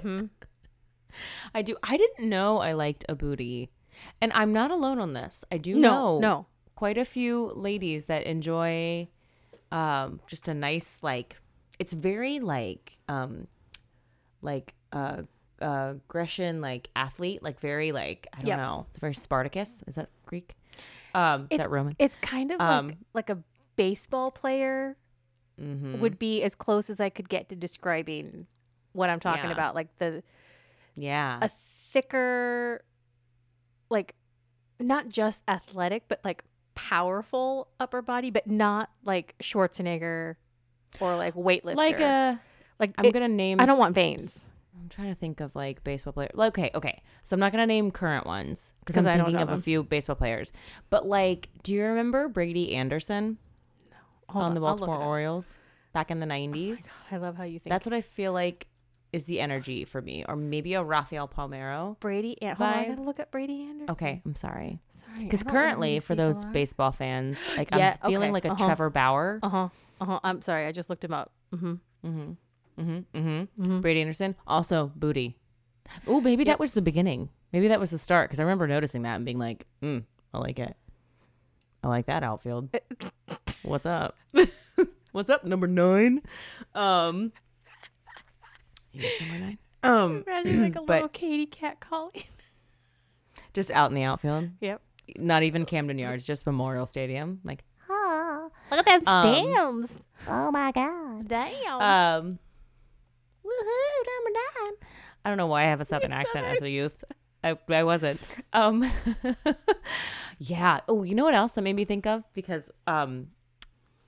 [0.02, 0.24] hmm
[1.54, 1.76] I do.
[1.82, 3.70] I didn't know I liked a booty,
[4.20, 5.44] and I'm not alone on this.
[5.50, 6.46] I do No, know no.
[6.76, 9.08] quite a few ladies that enjoy
[9.72, 11.36] um, just a nice like.
[11.80, 13.48] It's very like um,
[14.40, 15.22] like uh,
[15.60, 18.58] uh, Grecian like athlete, like very like I don't Yep.
[18.58, 18.86] know.
[18.90, 19.74] It's very Spartacus.
[19.88, 20.54] Is that Greek?
[21.12, 21.96] Um, is It's that Roman?
[21.98, 23.38] It's kind of Um, like like a
[23.76, 24.96] baseball player
[25.60, 26.00] Mm-hmm.
[26.00, 28.46] would be as close as I could get to describing
[28.92, 29.52] what I'm talking Yeah.
[29.52, 29.74] about.
[29.74, 30.22] Like the
[30.96, 31.38] Yeah.
[31.42, 32.82] a thicker,
[33.90, 34.14] like
[34.78, 36.44] not just athletic, but like
[36.74, 40.36] powerful upper body, but not like Schwarzenegger
[40.98, 41.76] or like weightlifter.
[41.76, 42.40] like a.
[42.78, 43.60] like I'm it- gonna name.
[43.60, 44.44] I don't want veins.
[44.80, 46.30] I'm trying to think of like baseball players.
[46.38, 47.02] Okay, okay.
[47.22, 50.16] So I'm not gonna name current ones because I'm I thinking of a few baseball
[50.16, 50.52] players.
[50.88, 53.36] But like, do you remember Brady Anderson
[54.32, 54.96] Hold on the Baltimore.
[55.02, 55.58] Orioles
[55.92, 56.82] back in the Oh my 90s?
[56.82, 57.70] God, I love how you think.
[57.70, 58.66] That's what I feel like
[59.12, 61.98] is the energy for me, or maybe a Rafael Palmeiro.
[61.98, 62.40] Brady.
[62.40, 63.90] An- hold on, I gotta look up Brady Anderson.
[63.90, 64.78] Okay, I'm sorry.
[64.90, 65.24] sorry.
[65.24, 68.66] Because currently, for those baseball fans, like Yeah, I'm feeling okay, like a uh-huh.
[68.66, 69.40] Trevor Bauer.
[69.42, 69.68] Uh huh.
[70.00, 70.20] Uh huh.
[70.22, 70.66] I'm sorry.
[70.66, 71.32] I just looked him up.
[71.54, 71.74] Mm-hmm.
[72.06, 72.30] Mm-hmm.
[72.80, 73.18] Mm-hmm.
[73.20, 73.80] Mm-hmm.
[73.80, 75.36] Brady Anderson, also booty.
[76.06, 77.30] Oh, maybe that was the beginning.
[77.52, 80.38] Maybe that was the start because I remember noticing that and being like, mm, I
[80.38, 80.76] like it.
[81.82, 82.70] I like that outfield.
[83.62, 84.16] What's up?
[85.12, 86.22] What's up, number nine?
[86.74, 87.32] Um,
[88.92, 89.58] he number nine.
[89.82, 92.12] Um, Imagine like a but- little Katie cat calling.
[93.52, 94.50] just out in the outfield.
[94.60, 94.80] yep.
[95.16, 97.40] Not even Camden Yards, just Memorial Stadium.
[97.44, 100.02] Like, ah, Look at them Um, stems.
[100.28, 101.26] oh my god.
[101.26, 101.80] Damn.
[101.82, 102.38] Um,
[103.44, 104.72] woohoo, number nine.
[105.24, 107.02] I don't know why I have a southern accent as a youth.
[107.42, 108.20] I, I wasn't.
[108.52, 108.88] Um,
[110.38, 110.80] yeah.
[110.86, 112.22] Oh, you know what else that made me think of?
[112.32, 113.28] Because um,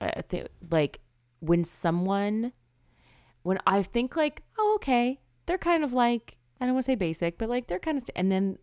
[0.03, 0.99] I think like
[1.39, 2.53] when someone
[3.43, 6.95] when I think like, oh okay, they're kind of like I don't want to say
[6.95, 8.57] basic, but like they're kind of, and then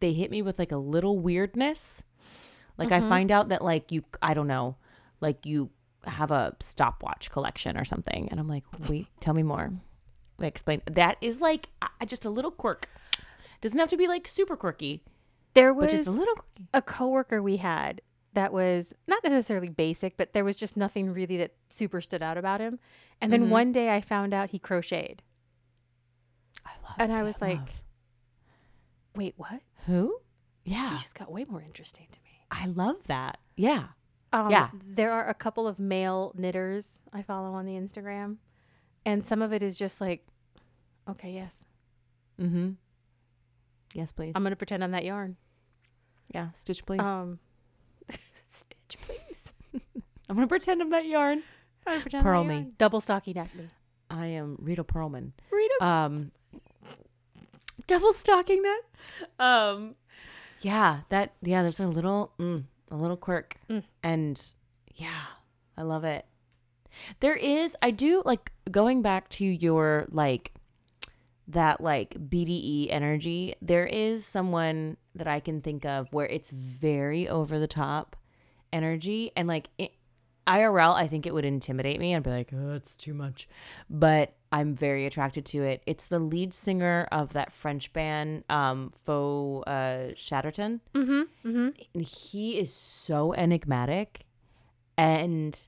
[0.00, 2.02] they hit me with like a little weirdness.
[2.76, 4.76] Like I find out that like you, I don't know,
[5.22, 5.70] like you
[6.04, 9.72] have a stopwatch collection or something, and I'm like, wait, tell me more.
[10.38, 10.82] Like, explain.
[10.90, 12.90] That is like uh, just a little quirk.
[13.62, 15.02] Doesn't have to be like super quirky,
[15.54, 16.68] There was just a little quirky.
[16.74, 18.02] a coworker we had
[18.36, 22.36] that was not necessarily basic, but there was just nothing really that super stood out
[22.38, 22.78] about him.
[23.20, 25.22] And then one day I found out he crocheted.
[26.64, 26.96] I love.
[26.98, 27.02] It.
[27.02, 27.82] And I was like, love.
[29.16, 29.60] Wait, what?
[29.86, 30.18] who?
[30.64, 30.90] Yeah.
[30.92, 32.40] He just got way more interesting to me.
[32.50, 33.38] I love that.
[33.56, 33.86] Yeah.
[34.32, 34.68] Um, Yeah.
[34.86, 38.36] There are a couple of male knitters I follow on the Instagram,
[39.06, 40.26] and some of it is just like,
[41.08, 41.64] okay, yes,
[42.38, 42.72] Mm-hmm.
[43.94, 44.32] Yes, please.
[44.34, 45.36] I'm gonna pretend I'm that yarn.
[46.34, 47.00] yeah, stitch, please.
[47.00, 47.38] Um.
[50.28, 51.42] I'm gonna pretend I'm that yarn.
[51.86, 52.54] I'm gonna pretend I'm Purl me.
[52.54, 52.72] yarn.
[52.78, 53.68] Double stockinette me.
[54.10, 55.32] I am Rita Perlman.
[55.50, 55.84] Rita.
[55.84, 56.32] Um,
[57.86, 58.84] double stockinette.
[59.38, 59.94] Um,
[60.62, 61.62] yeah, that yeah.
[61.62, 63.82] There's a little mm, a little quirk, Mm.
[64.02, 64.42] and
[64.94, 65.22] yeah,
[65.76, 66.24] I love it.
[67.20, 70.52] There is, I do like going back to your like
[71.48, 73.54] that like BDE energy.
[73.60, 78.16] There is someone that I can think of where it's very over the top
[78.72, 79.92] energy, and like it,
[80.46, 82.14] IRL, I think it would intimidate me.
[82.14, 83.48] I'd be like, oh, it's too much.
[83.90, 85.82] But I'm very attracted to it.
[85.86, 90.80] It's the lead singer of that French band, um, Feu uh, Chatterton.
[90.94, 91.48] Mm-hmm.
[91.48, 91.68] Mm-hmm.
[91.94, 94.24] And he is so enigmatic
[94.96, 95.58] and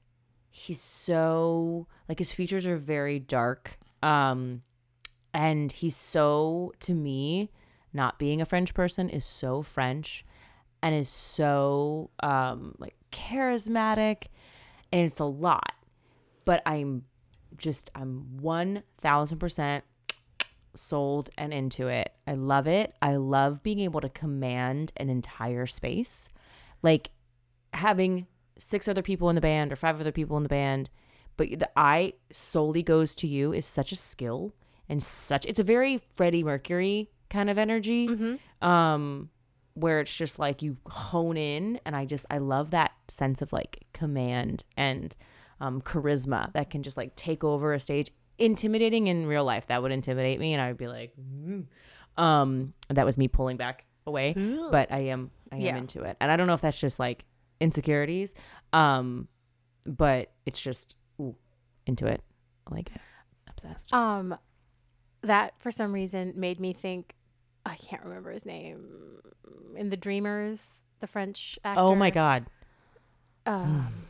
[0.51, 3.79] he's so like his features are very dark.
[4.03, 4.63] Um,
[5.35, 7.51] and he's so to me,
[7.93, 10.25] not being a French person is so French
[10.83, 14.25] and is so um like charismatic
[14.93, 15.73] and it's a lot.
[16.45, 17.05] But I'm
[17.57, 19.85] just I'm one thousand percent
[20.75, 22.13] sold and into it.
[22.27, 22.95] I love it.
[23.03, 26.29] I love being able to command an entire space.
[26.83, 27.11] Like
[27.73, 28.27] having
[28.59, 30.91] six other people in the band or five other people in the band,
[31.37, 34.55] but the eye solely goes to you is such a skill
[34.89, 38.07] and such it's a very Freddie Mercury kind of energy.
[38.63, 39.31] Um
[39.81, 43.53] where it's just like you hone in and I just I love that sense of
[43.53, 45.15] like command and
[45.61, 49.83] um charisma that can just like take over a stage intimidating in real life that
[49.83, 51.67] would intimidate me and I would be like "Mm."
[52.17, 54.35] um that was me pulling back away
[54.71, 55.77] but I am I am Yeah.
[55.79, 57.25] into it and I don't know if that's just like
[57.61, 58.35] insecurities
[58.73, 59.29] um
[59.87, 61.35] but it's just ooh,
[61.87, 62.23] into it
[62.71, 63.01] I like it
[63.49, 64.37] obsessed Um,
[65.23, 67.15] that for some reason made me think.
[67.67, 68.85] I can't remember his name.
[69.77, 70.67] In the Dreamers,
[71.01, 71.81] the French actor.
[71.81, 72.47] oh my god
[73.47, 74.07] Um,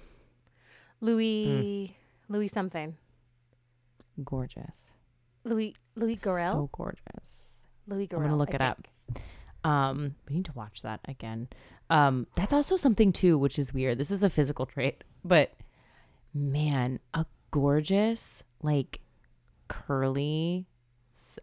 [1.00, 1.96] Louis
[2.28, 2.96] Louis something.
[4.24, 4.92] gorgeous
[5.44, 6.52] Louis Louis Garrel.
[6.52, 8.16] so gorgeous Louis Garrel.
[8.18, 8.88] I'm gonna look I it up.
[9.64, 11.48] Um, we need to watch that again.
[11.90, 13.98] Um, that's also something too, which is weird.
[13.98, 15.54] This is a physical trait, but
[16.34, 19.00] man, a gorgeous like
[19.68, 20.66] curly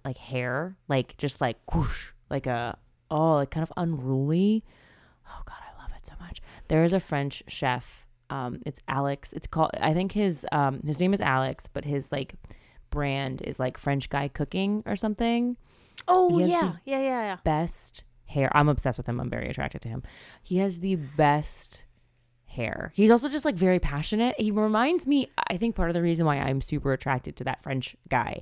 [0.04, 2.78] like hair, like just like whoosh, like a
[3.12, 4.64] oh, like kind of unruly.
[5.28, 6.42] Oh god, I love it so much.
[6.68, 8.06] There is a French chef.
[8.30, 9.34] Um, it's Alex.
[9.34, 9.72] It's called.
[9.80, 12.36] I think his um his name is Alex, but his like
[12.90, 15.58] brand is like French guy cooking or something
[16.08, 17.38] Oh yeah, yeah, yeah, yeah.
[17.44, 18.50] best hair.
[18.54, 19.20] I'm obsessed with him.
[19.20, 20.04] I'm very attracted to him.
[20.44, 21.86] He has the best
[22.46, 22.92] hair.
[22.96, 24.36] He's also just like very passionate.
[24.40, 27.62] He reminds me, I think part of the reason why I'm super attracted to that
[27.62, 28.42] French guy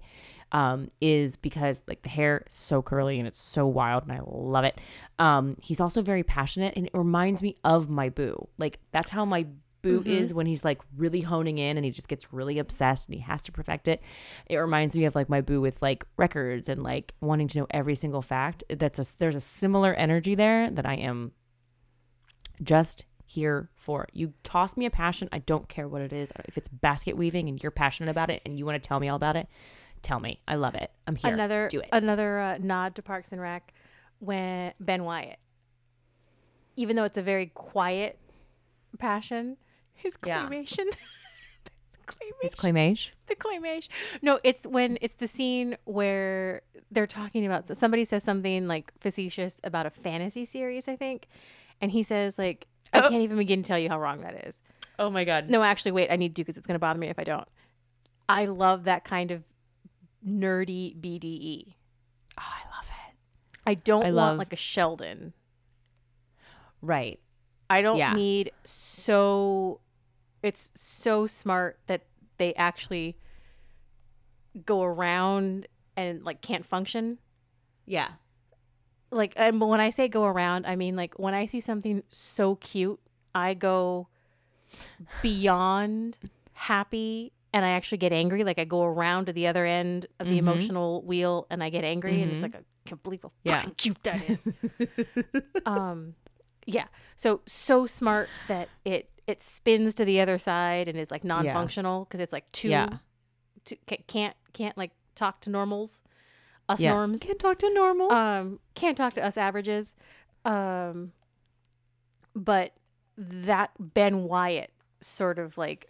[0.53, 4.21] um, is because like the hair is so curly and it's so wild and I
[4.23, 4.79] love it.
[5.19, 8.47] Um, he's also very passionate and it reminds me of my boo.
[8.57, 9.47] Like that's how my
[9.81, 13.15] boo is when he's like really honing in and he just gets really obsessed and
[13.15, 14.01] he has to perfect it.
[14.45, 17.67] It reminds me of like my boo with like records and like wanting to know
[17.69, 18.63] every single fact.
[18.69, 21.33] That's a there's a similar energy there that I am
[22.61, 24.07] just here for.
[24.13, 26.31] You toss me a passion, I don't care what it is.
[26.45, 29.09] If it's basket weaving and you're passionate about it and you want to tell me
[29.09, 29.47] all about it,
[30.03, 30.39] tell me.
[30.47, 30.91] I love it.
[31.07, 31.33] I'm here.
[31.33, 31.89] another do it.
[31.91, 33.73] another uh, nod to Parks and Rec
[34.19, 35.39] when Ben Wyatt.
[36.75, 38.19] Even though it's a very quiet
[38.99, 39.57] passion,
[39.93, 40.47] his Yeah.
[40.47, 40.85] claymation.
[42.41, 43.09] it's claymation.
[43.27, 43.89] the claymation.
[44.21, 49.59] No, it's when it's the scene where they're talking about somebody says something like facetious
[49.63, 51.27] about a fantasy series, I think,
[51.81, 53.09] and he says like, "I Oh.
[53.09, 54.61] can't even begin to tell you how wrong that is."
[54.99, 55.49] Oh my god.
[55.49, 57.47] No, actually, wait, I need to because it's going to bother me if I don't.
[58.29, 59.43] I love that kind of
[60.27, 61.73] nerdy BDE.
[62.37, 63.15] Oh, I love it.
[63.65, 65.33] I don't I want love- like a Sheldon.
[66.81, 67.19] Right.
[67.69, 68.13] I don't Yeah.
[68.13, 69.79] need so.
[70.41, 72.01] It's so smart that
[72.37, 73.17] they actually
[74.65, 77.19] go around and like can't function.
[77.85, 78.09] Yeah.
[79.09, 82.55] Like, and when I say go around, I mean like when I see something so
[82.55, 82.99] cute,
[83.33, 84.09] I go
[85.21, 86.17] beyond
[86.53, 88.43] happy and I actually get angry.
[88.43, 90.39] Like I go around to the other end of the Mhm.
[90.39, 92.43] emotional wheel and I get angry, and it's Mhm.
[92.43, 93.57] like I can't believe how Yeah.
[93.61, 94.47] fucking cute that is.
[95.65, 96.15] um,
[96.65, 96.87] yeah.
[97.15, 102.03] So so smart that it it spins to the other side and is like non-functional
[102.05, 102.97] because it's like too, Yeah.
[103.63, 106.01] too ca- can't can't like talk to normals,
[106.67, 106.93] us Yeah.
[106.93, 107.21] norms.
[107.23, 108.11] Can't talk to normal.
[108.11, 109.95] Um, can't talk to us averages.
[110.43, 111.13] Um,
[112.35, 112.73] but
[113.15, 115.87] that Ben Wyatt sort of like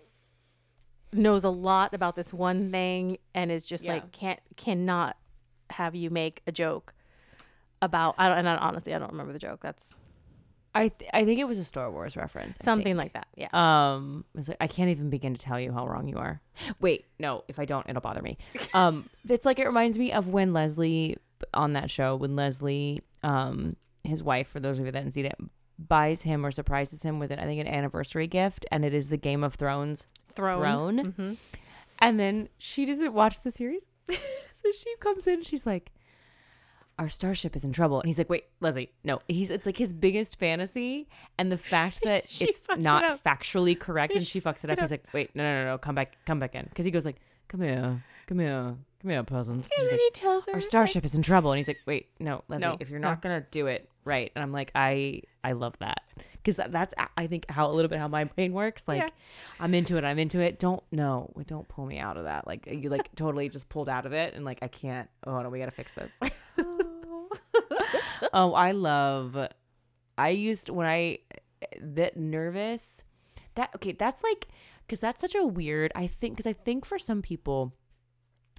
[1.15, 3.93] knows a lot about this one thing and is just Yeah.
[3.93, 5.17] like can't cannot
[5.69, 6.93] have you make a joke
[7.81, 9.59] about I don't and I, honestly I don't remember the joke.
[9.61, 9.95] That's
[10.75, 12.57] I th- I think it was a Star Wars reference.
[12.61, 13.27] Something like that.
[13.35, 13.49] Yeah.
[13.53, 16.41] Um, it's like I can't even begin to tell you how wrong you are.
[16.79, 18.37] Wait, no, if I don't, it'll bother me.
[18.73, 21.17] Um, it's like it reminds me of when Leslie
[21.53, 25.25] on that show when Leslie, um, his wife, for those of you that haven't seen
[25.27, 25.35] it,
[25.77, 29.09] buys him or surprises him with an I think an anniversary gift, and it is
[29.09, 31.03] the Game of Thrones Throne.
[31.03, 31.05] throne.
[31.11, 31.33] hmm
[31.99, 33.87] And then she doesn't watch the series.
[34.09, 35.91] so she comes in she's like,
[36.99, 37.99] Our starship is in trouble.
[37.99, 39.21] And he's like, Wait, Leslie, no.
[39.27, 41.07] He's it's like his biggest fantasy.
[41.37, 44.77] And the fact that it's fucked it not factually correct and she fucks it up,
[44.77, 46.65] it he's like, Wait, no, no, no, no, come back, come back in.
[46.65, 47.17] Because he goes like,
[47.47, 49.57] Come here, come here, come here, peasant.
[49.57, 51.51] And She's then like, he tells her Our starship is in trouble.
[51.51, 53.09] And he's like, Wait, no, Leslie, No, if you're no.
[53.09, 54.31] not gonna do it right.
[54.35, 56.01] And I'm like, I I love that.
[56.33, 58.83] Because that, that's I think how a little bit how my brain works.
[58.87, 59.09] Like Yeah.
[59.59, 60.03] I'm into it.
[60.03, 60.59] I'm into it.
[60.59, 62.45] Don't no, don't pull me out of that.
[62.45, 65.09] Like you like totally just pulled out of it, and like I can't.
[65.25, 66.11] Oh no, we gotta fix this.
[66.59, 67.29] oh,
[68.33, 69.47] oh I love.
[70.17, 71.19] I used when I
[71.79, 73.03] that nervous.
[73.55, 73.93] That okay.
[73.93, 74.47] That's like
[74.85, 75.91] because that's such a weird.
[75.95, 77.73] I think because I think for some people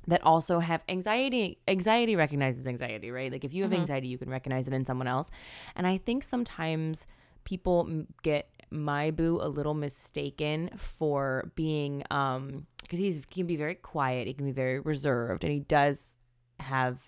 [0.09, 3.76] that also have anxiety anxiety recognizes anxiety right like if you have Mhm.
[3.80, 5.30] anxiety you can recognize it in someone else
[5.76, 7.07] and i think sometimes
[7.44, 13.57] people get my boo a little mistaken for being um because he's he can be
[13.57, 16.16] very quiet he can be very reserved and he does
[16.61, 16.98] have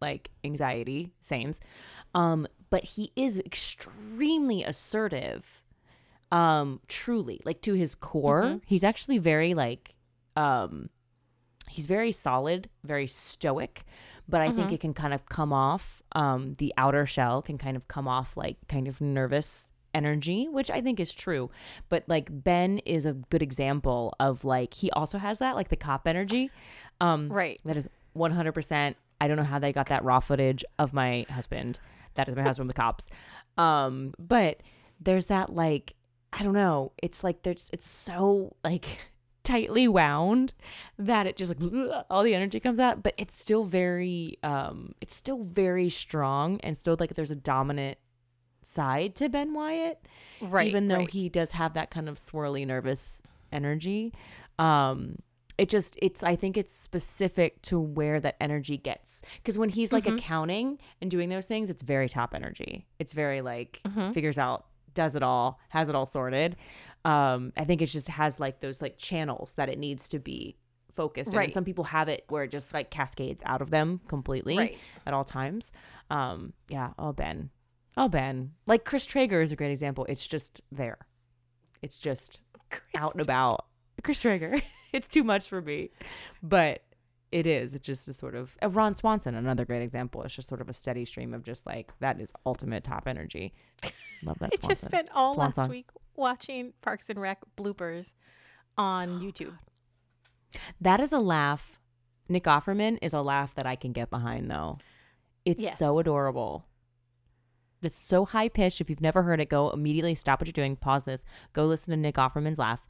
[0.00, 1.58] like anxiety sames
[2.14, 5.62] um but he is extremely assertive
[6.32, 8.60] um truly like to his core Mhm.
[8.66, 9.94] he's actually very like
[10.36, 10.90] um
[11.68, 13.84] he's very solid very stoic
[14.28, 14.74] but i think Mhm.
[14.74, 18.36] it can kind of come off um the outer shell can kind of come off
[18.36, 21.50] like kind of nervous energy which i think is true.
[21.88, 25.76] But like ben is a good example of like he also has that like the
[25.76, 26.50] cop energy.
[27.00, 27.58] Um Right.
[27.64, 31.78] that is 100% i don't know how they got that raw footage of my husband.
[32.14, 33.06] That is my husband with the cops.
[33.56, 34.60] Um but
[35.00, 35.94] there's that like
[36.32, 36.92] i don't know.
[37.02, 38.98] It's like there's it's so like
[39.46, 40.52] tightly wound
[40.98, 45.14] that it just like all the energy comes out but it's still very um it's
[45.14, 47.96] still very strong and still like there's a dominant
[48.62, 50.00] side to ben wyatt
[50.40, 50.66] Right.
[50.66, 51.10] even though right.
[51.10, 53.22] he does have that kind of swirly nervous
[53.52, 54.12] energy
[54.58, 55.16] um
[55.56, 59.92] it just it's i think it's specific to where that energy gets because when he's
[59.92, 60.16] like Mhm.
[60.18, 64.12] accounting and doing those things it's very top energy it's very like Mhm.
[64.12, 66.56] figures out does it all has it all sorted
[67.06, 70.56] um i think it just has like those like channels that it needs to be
[70.94, 71.34] focused.
[71.34, 71.44] Right.
[71.44, 74.78] and some people have it where it just like cascades out of them completely Right.
[75.06, 75.70] at all times.
[76.10, 77.50] Um yeah oh ben.
[77.98, 78.52] Oh ben.
[78.66, 80.06] Like chris traeger is a great example.
[80.08, 80.96] It's just there.
[81.82, 82.40] It's just
[82.96, 83.66] out and about.
[84.02, 84.60] Chris traeger.
[84.92, 85.90] It's too much for me.
[86.42, 86.82] But
[87.30, 87.74] it is.
[87.74, 90.22] It's just a sort of uh, ron swanson another great example.
[90.22, 93.52] It's just sort of a steady stream of just like that is ultimate top energy.
[94.22, 94.88] Love that I just Swanson.
[94.88, 98.14] spent all Swan last week watching Parks and Rec bloopers
[98.78, 99.58] on YouTube.
[100.80, 101.78] that is a laugh.
[102.28, 104.78] Nick offerman is a laugh that i can get behind though.
[105.44, 105.78] It's Yes.
[105.78, 106.64] so adorable.
[107.82, 108.80] It's so high pitched.
[108.80, 111.92] If you've never heard it go immediately stop what you're doing pause this go listen
[111.92, 112.84] to nick offerman's laugh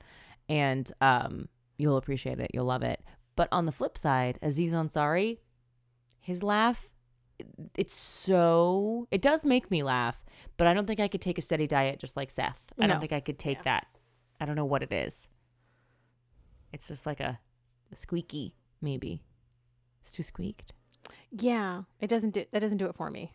[0.48, 2.50] and um you'll appreciate it.
[2.54, 3.02] You'll love it.
[3.36, 5.38] But on the flip side aziz ansari
[6.20, 6.88] his laugh
[7.74, 10.24] it's so it does make me laugh
[10.56, 13.00] but i don't think i could take a steady diet just like seth i don't
[13.00, 13.62] think i could take Yeah.
[13.64, 13.86] that
[14.40, 15.28] i don't know what it is
[16.72, 17.38] it's just like a,
[17.92, 19.22] a squeaky maybe
[20.02, 20.72] it's too squeaked
[21.30, 23.32] Yeah, it doesn't do that doesn't do it for me.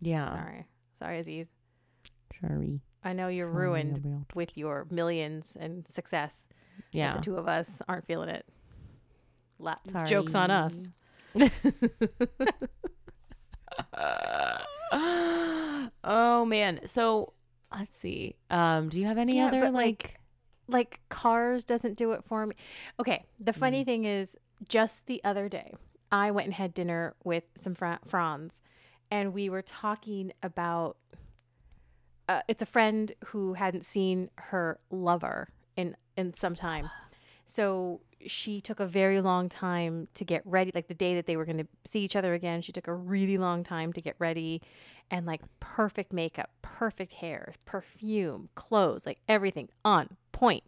[0.00, 0.66] yeah Sorry,
[0.98, 1.50] sorry, Aziz.
[2.40, 6.46] sorry I know you're Sorry ruined about- with your millions and success.
[6.92, 8.46] yeah the two of us aren't feeling it.
[9.58, 9.76] La-
[10.06, 10.88] jokes on us.
[16.04, 17.32] oh man so
[17.76, 20.20] let's see um do you have any Yeah, other like, like,
[20.68, 22.54] like cars doesn't do it for me.
[23.00, 24.36] Okay, the funny thing is,
[24.68, 25.74] just the other day,
[26.10, 28.60] I went and had dinner with some fr- Franz,
[29.10, 30.96] and we were talking about.
[32.28, 36.88] Uh, it's a friend who hadn't seen her lover in in some time,
[37.46, 40.72] so she took a very long time to get ready.
[40.74, 42.94] Like the day that they were going to see each other again, she took a
[42.94, 44.62] really long time to get ready,
[45.10, 50.64] and like perfect makeup, perfect hair, perfume, clothes, like everything on point.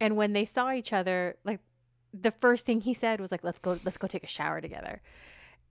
[0.00, 1.60] And when they saw each other, like
[2.12, 5.00] the first thing he said was like, "Let's go, let's go take a shower together."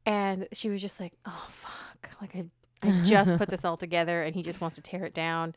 [0.05, 2.45] And she was just like, "Oh fuck!" Like I,
[2.81, 5.55] I just put this all together, and he just wants to tear it down.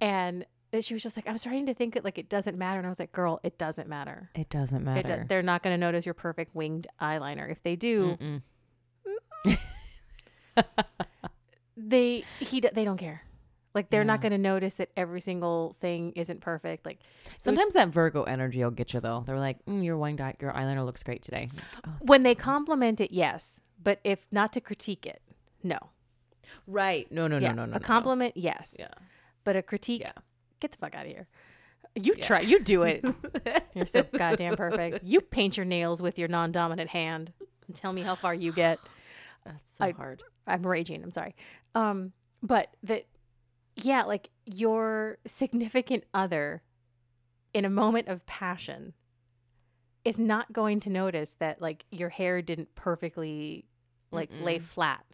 [0.00, 0.44] And
[0.76, 2.86] then she was just like, "I'm starting to think that like it doesn't matter." And
[2.86, 4.30] I was like, "Girl, it doesn't matter.
[4.34, 5.20] It doesn't It matter.
[5.22, 7.50] do- they're not going to notice your perfect winged eyeliner.
[7.50, 8.18] If they do,
[11.76, 13.22] they he d- they don't care.
[13.74, 14.30] Like they're not Yeah.
[14.30, 16.86] going to notice that every single thing isn't perfect.
[16.86, 17.00] Like
[17.36, 19.22] Sometimes that Virgo energy will get you though.
[19.26, 21.50] They're like, mm, your wing dot, your eyeliner looks great today.
[22.00, 25.20] when they compliment it, yes, but if not to critique it,
[25.62, 25.78] no.
[26.66, 27.10] Right?
[27.12, 27.76] No, no, yeah, no, no, no.
[27.76, 28.88] a compliment, yes, Yeah.
[29.44, 30.12] but a critique, Yeah.
[30.60, 31.28] Get the fuck out of here.
[31.94, 33.04] You try, you do it.
[33.74, 35.02] You're so goddamn perfect.
[35.04, 37.32] You paint your nails with your non-dominant hand
[37.66, 38.78] and tell me how far you get.
[39.44, 40.22] That's so I- hard.
[40.46, 41.02] I'm raging.
[41.02, 41.34] I'm sorry.
[41.74, 43.06] Um, but that,
[43.76, 46.62] yeah, like your significant other
[47.52, 48.92] in a moment of passion
[50.04, 53.64] is not going to notice that like your hair didn't perfectly
[54.12, 55.04] like lay flat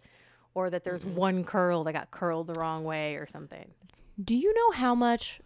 [0.54, 3.70] or that there's one curl that got curled the wrong way or something.
[4.22, 5.40] Do you know how much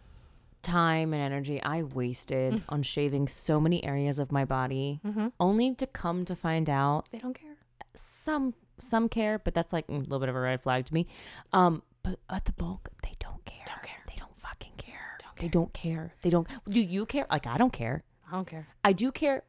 [0.61, 5.31] time and energy I wasted on shaving so many areas of my body, Mhm.
[5.39, 7.55] only to come to find out They don't care.
[7.95, 11.07] some some care, but that's like a little bit of a red flag to me.
[11.51, 13.63] Um, but at the bulk, they don't care.
[13.65, 14.03] Don't care.
[14.07, 15.17] They don't fucking care.
[15.39, 16.13] They don't care.
[16.21, 16.47] They don't.
[16.69, 17.25] Do you care?
[17.31, 18.03] Like I don't care.
[18.27, 18.67] I don't care.
[18.83, 19.43] I do care.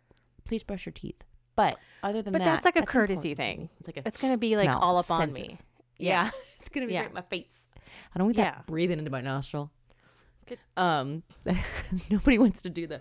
[0.45, 1.25] Please brush your teeth.
[1.57, 2.39] But other than that.
[2.39, 3.69] But that, that's like a courtesy thing.
[3.81, 5.41] It's like a It's gonna be like all up on me.
[5.49, 5.63] senses.
[5.99, 7.01] Yeah, it's gonna be Yeah.
[7.01, 7.58] right in my face.
[8.15, 8.45] I don't want Yeah.
[8.53, 9.71] that breathing into my nostril.
[10.47, 10.59] Good.
[10.77, 11.23] Um,
[12.11, 13.01] nobody wants to do the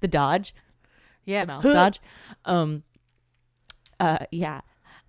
[0.00, 0.54] the dodge,
[1.24, 1.40] Yeah.
[1.42, 2.00] the mouth dodge.
[2.44, 2.82] Um,
[3.98, 4.60] uh, yeah,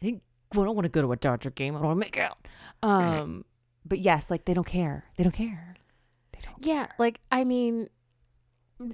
[0.02, 0.24] I didn't.
[0.52, 1.76] I don't want to go to a Dodger game.
[1.76, 2.38] I don't want to make out.
[2.84, 3.46] Um,
[3.86, 5.06] but yes, like they don't care.
[5.16, 5.76] They don't care.
[6.34, 6.66] They don't.
[6.66, 7.88] Yeah, like I mean,
[8.80, 8.90] now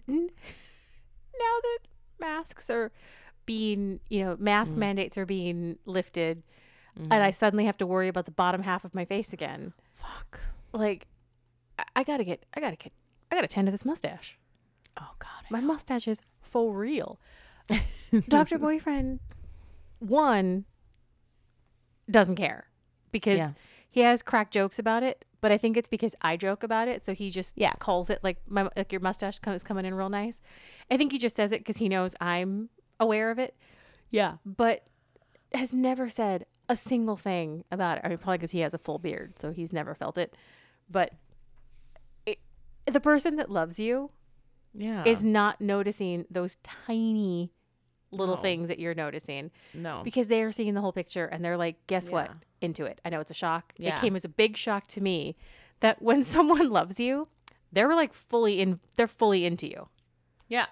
[1.34, 1.80] that
[2.20, 2.92] masks are
[3.46, 4.78] being, you know, mask Mm.
[4.80, 6.44] mandates are being lifted,
[6.98, 7.12] Mm-hmm.
[7.14, 9.74] and I suddenly have to worry about the bottom half of my face again.
[9.94, 10.40] Fuck.
[10.74, 11.06] Like,
[11.78, 12.92] I, I gotta get, I gotta get,
[13.32, 14.38] I gotta tend to this mustache.
[15.00, 15.30] Oh God.
[15.52, 17.20] My mustache is for real.
[18.30, 19.20] Doctor Boyfriend,
[20.00, 20.66] one
[22.10, 22.68] doesn't care
[23.12, 23.52] because Yeah.
[23.90, 27.04] he has crack jokes about it, but I think it's because I joke about it,
[27.06, 27.74] so he just Yeah.
[27.80, 30.42] calls it like my like your mustache comes coming in real nice.
[30.90, 32.70] I think he just says it because he knows I'm
[33.00, 33.56] aware of it,
[34.10, 34.38] Yeah.
[34.46, 34.88] but
[35.54, 38.02] has never said a single thing about it.
[38.06, 40.36] I mean, probably because he has a full beard, so he's never felt it.
[40.90, 41.14] But
[42.26, 42.40] it,
[42.86, 44.12] the person that loves you
[44.74, 45.04] Yeah.
[45.06, 47.52] is not noticing those tiny
[48.12, 48.42] little No.
[48.42, 50.02] things that you're noticing no.
[50.04, 52.32] because they are seeing the whole picture and they're like, guess what?
[52.62, 53.00] Into it.
[53.04, 53.74] I know it's a shock.
[53.78, 53.98] Yeah.
[53.98, 55.36] It came as a big shock to me
[55.82, 57.28] that when someone loves you,
[57.72, 59.90] they're like fully in they're fully into you.
[60.48, 60.68] yeah.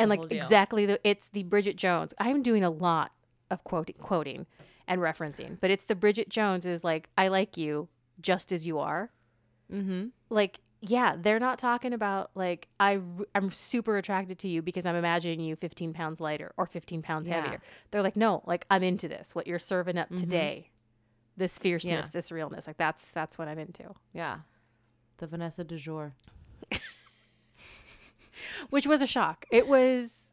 [0.00, 2.14] And The like exactly the it's the Bridget Jones.
[2.18, 3.10] I'm doing a lot
[3.50, 4.46] of quoting quoting
[4.88, 7.88] and referencing, but it's the Bridget Jones is like, I like you
[8.20, 9.10] just as you are.
[9.72, 10.06] Mm-hmm.
[10.30, 13.00] like yeah they're not talking about like I
[13.34, 17.28] I'm super attracted to you because i'm imagining you 15 pounds lighter or 15 pounds
[17.28, 17.34] Yeah.
[17.34, 17.44] Mm-hmm.
[17.44, 17.60] heavier
[17.90, 20.70] they're like no like i'm into this what you're serving up today
[21.36, 22.10] this fierceness Yeah.
[22.14, 24.38] this realness like that's that's what i'm into Yeah.
[25.18, 26.14] The Vanessa du jour.
[28.70, 30.32] which was a shock it was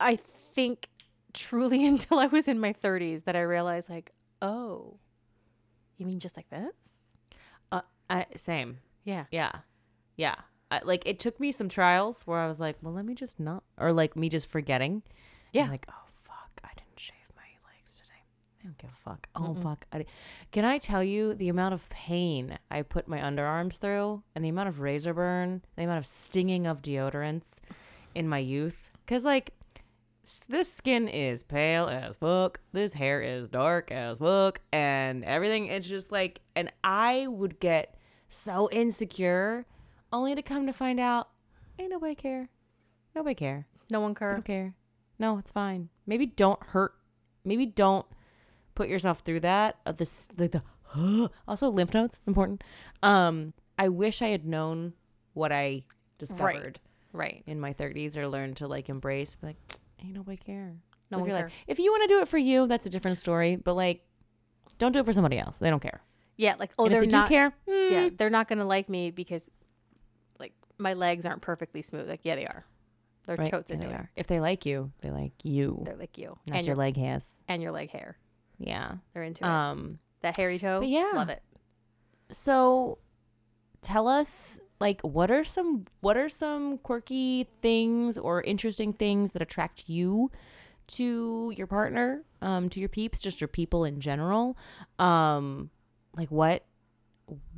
[0.00, 0.88] i think
[1.36, 4.12] truly until i was in my 30s that i realized like
[4.42, 4.98] oh
[5.98, 6.74] you mean just like this
[7.72, 7.80] Uh,
[8.10, 8.78] I, same.
[9.04, 9.52] yeah Yeah.
[10.16, 10.34] Yeah.
[10.70, 13.38] I, like it took me some trials where I was like, well, let me just
[13.38, 15.02] not, or like me just forgetting.
[15.52, 15.68] Yeah.
[15.70, 18.22] Like, oh fuck, I didn't shave my legs today.
[18.60, 19.28] I don't give a fuck.
[19.36, 19.86] Oh fuck.
[19.92, 20.04] I
[20.52, 24.48] Can I tell you the amount of pain I put my underarms through, and the
[24.48, 27.46] amount of razor burn, the amount of stinging of deodorants
[28.14, 28.90] in my youth?
[29.04, 29.50] Because like.
[30.48, 32.60] This skin is pale as fuck.
[32.72, 34.60] This hair is dark as fuck.
[34.72, 37.96] And everything, it's just like, and I would get
[38.28, 39.66] so insecure
[40.12, 41.28] only to come to find out
[41.78, 42.48] ain't nobody care
[43.14, 44.74] nobody care no one care don't care
[45.18, 46.94] no it's fine maybe don't hurt
[47.44, 48.06] maybe don't
[48.74, 50.62] put yourself through that of this like the
[51.46, 52.64] also lymph nodes important
[53.02, 54.92] um i wish i had known
[55.36, 55.82] what I
[56.16, 56.80] discovered
[57.12, 57.42] Right.
[57.46, 59.36] in my 30s or learned to like embrace.
[59.42, 59.56] Like,
[60.02, 60.74] ain't nobody care.
[61.10, 61.48] No Live one your life.
[61.50, 61.64] cares.
[61.66, 63.56] If you want to do it for you, that's a different story.
[63.56, 64.04] But like,
[64.78, 65.56] don't do it for somebody else.
[65.58, 66.00] They don't care.
[66.36, 67.28] Yeah, like oh, and they're they not.
[67.28, 67.74] do care, Yeah,
[68.10, 69.50] mm, they're not gonna like me because,
[70.38, 72.08] like, my legs aren't perfectly smooth.
[72.08, 72.66] Like, yeah, they are.
[73.26, 73.96] They're right, totes yeah, into they it.
[73.96, 74.10] are.
[74.16, 76.96] If they like you, they like you, They're like you not and your your leg
[76.96, 77.36] hairs.
[77.48, 78.18] and your leg hair.
[78.58, 78.96] Yeah.
[79.14, 79.48] They're into it.
[79.50, 79.98] Um.
[80.22, 80.80] That hairy toe.
[80.80, 81.10] but yeah.
[81.14, 81.42] love it.
[82.32, 82.98] So,
[83.82, 89.42] tell us like what are some what are some quirky things or interesting things that
[89.42, 90.30] attract you
[90.88, 94.56] to your partner, um, to your peeps, just your people in general.
[94.98, 95.70] Um,
[96.16, 96.64] like what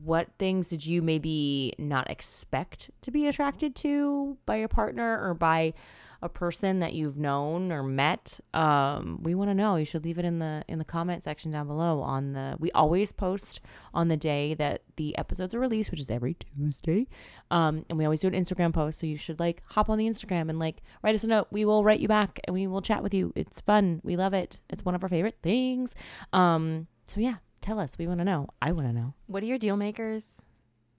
[0.02, 5.34] what things did you maybe not expect to be attracted to by your partner or
[5.34, 5.74] by
[6.20, 9.76] a person that you've known or met um we want to know.
[9.76, 12.72] You should leave it in the in the comment section down below on the we
[12.72, 13.60] always post
[13.94, 17.06] on the day that the episodes are released which is every tuesday.
[17.52, 20.08] Um and we always do an instagram post so you should like hop on the
[20.08, 21.46] instagram and like write us a note.
[21.52, 23.32] We will write you back and we will chat with you.
[23.36, 24.00] It's fun.
[24.02, 24.60] We love it.
[24.70, 25.94] It's one of our favorite things.
[26.32, 27.96] Um so yeah tell us.
[27.98, 28.48] We want to know.
[28.60, 29.14] I want to know.
[29.26, 30.42] What are your deal makers?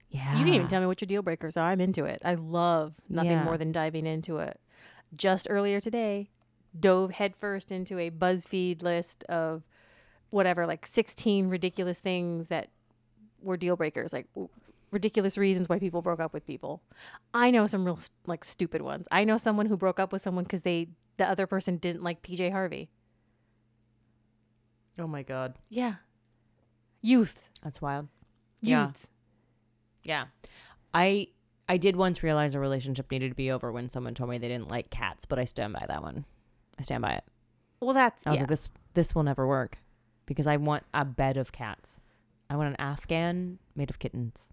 [0.08, 1.70] yeah You can even tell me what your deal breakers are.
[1.70, 2.20] I'm into it.
[2.24, 3.44] I love nothing Yeah.
[3.44, 4.58] more than diving into it.
[5.16, 6.30] Just earlier today,
[6.78, 9.62] dove headfirst into a BuzzFeed list of
[10.30, 12.68] whatever, like 16 ridiculous things that
[13.42, 14.48] were deal breakers, like w-
[14.92, 16.82] ridiculous reasons why people broke up with people.
[17.34, 19.06] I know some real like stupid ones.
[19.10, 22.22] I know someone who broke up with someone because they the other person didn't like
[22.22, 22.88] PJ Harvey.
[24.98, 25.94] oh my god Yeah,
[27.02, 28.08] youth, that's wild
[28.60, 28.86] Yeah.
[28.88, 29.08] youth.
[30.04, 30.26] Yeah.
[30.94, 31.28] I
[31.70, 34.48] I did once realize a relationship needed to be over when someone told me they
[34.48, 36.24] didn't like cats, but I stand by that one.
[36.76, 37.22] I stand by it.
[37.78, 38.42] Well, that's I was yeah.
[38.42, 39.78] like this this will never work
[40.26, 42.00] because I want a bed of cats.
[42.50, 44.48] I want an Afghan made of kittens.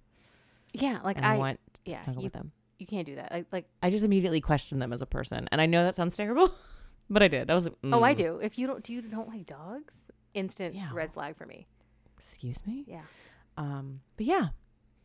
[0.74, 0.99] yeah.
[1.03, 2.51] Like I, I, want to yeah, snuggle you- with them.
[2.78, 3.32] you can't do that.
[3.32, 5.49] I, like I just immediately questioned them as a person.
[5.51, 6.53] And I know that sounds terrible,
[7.09, 7.49] but I did.
[7.49, 8.39] I was like, Oh, I mm, do.
[8.43, 10.07] If you don't, do you don't like dogs?
[10.36, 10.89] Instant Yeah.
[10.93, 11.65] red flag for me.
[12.15, 12.84] Excuse me?
[12.86, 13.01] Yeah.
[13.57, 14.49] Um, but yeah,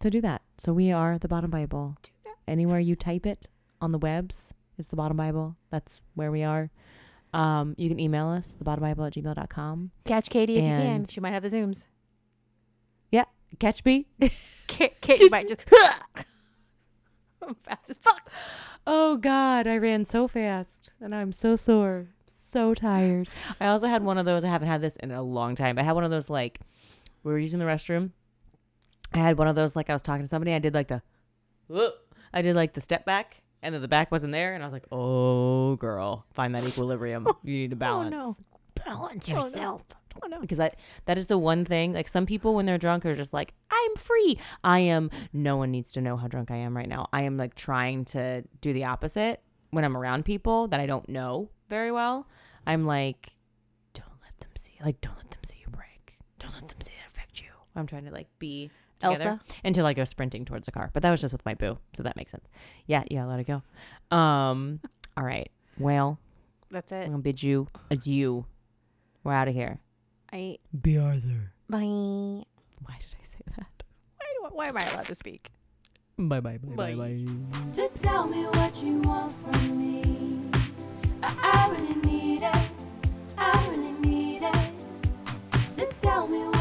[0.03, 0.42] so do that.
[0.59, 1.96] So we are the Bottom Bible.
[2.03, 2.34] Do that.
[2.48, 3.46] Anywhere you type it
[3.80, 5.57] on the webs, it's the Bottom Bible.
[5.70, 6.70] That's where we are.
[7.32, 9.90] Um, you can email us, thebottombible at gmail.com.
[10.05, 11.07] Catch Katie if you can.
[11.07, 11.86] She might have the zooms.
[13.11, 13.24] Yeah.
[13.59, 14.07] Catch me.
[14.68, 15.64] Ka- Katie might just
[17.40, 18.30] I'm fast as fuck.
[18.86, 22.09] Oh God, I ran so fast and I'm so sore,
[22.50, 23.28] so tired.
[23.61, 24.44] I also had one of those.
[24.44, 25.78] I haven't had this in a long time.
[25.78, 26.61] I had one of those like
[27.22, 28.11] we were using the restroom.
[29.14, 30.52] I had one of those like I was talking to somebody.
[30.54, 31.02] I did like the,
[31.68, 31.94] whoop.
[32.32, 34.72] I did like the step back, and then the back wasn't there, and I was
[34.72, 37.26] like, "Oh, girl, find that equilibrium.
[37.42, 38.10] You need to oh, balance.
[38.10, 38.36] no.
[38.84, 39.44] Balance Oh, no.
[39.44, 39.82] yourself."
[40.22, 40.40] Oh no.
[40.42, 43.32] because that that is the one thing like some people when they're drunk are just
[43.32, 46.86] like i'm free i am no one needs to know how drunk i am right
[46.88, 49.40] now i am like trying to do the opposite
[49.70, 52.26] when i'm around people that i don't know very well
[52.66, 53.30] i'm like
[53.94, 56.92] don't let them see like don't let them see you break don't let them see
[56.92, 58.70] it affect you i'm trying to like be
[59.03, 59.40] together Elsa?
[59.64, 60.90] until I go sprinting towards the car.
[60.92, 62.48] But that was just with my boo, so that makes sense.
[62.86, 63.62] Yeah, yeah, let it go.
[64.16, 64.80] Um,
[65.16, 65.50] all right.
[65.78, 66.18] Well,
[66.70, 67.05] that's it.
[67.05, 68.44] I'm gonna bid you adieu.
[69.24, 69.78] We're out of here.
[70.32, 71.53] I Bea Arthur.
[71.68, 71.78] Bye.
[71.80, 73.84] Why did I say that?
[74.16, 75.50] Why, do, why am I allowed to speak?
[76.18, 77.26] Bye bye bye bye bye.
[77.74, 80.50] To tell me what you want from me,
[81.22, 82.70] I, I really need it.
[83.38, 85.74] I really need it.
[85.74, 86.51] To tell me.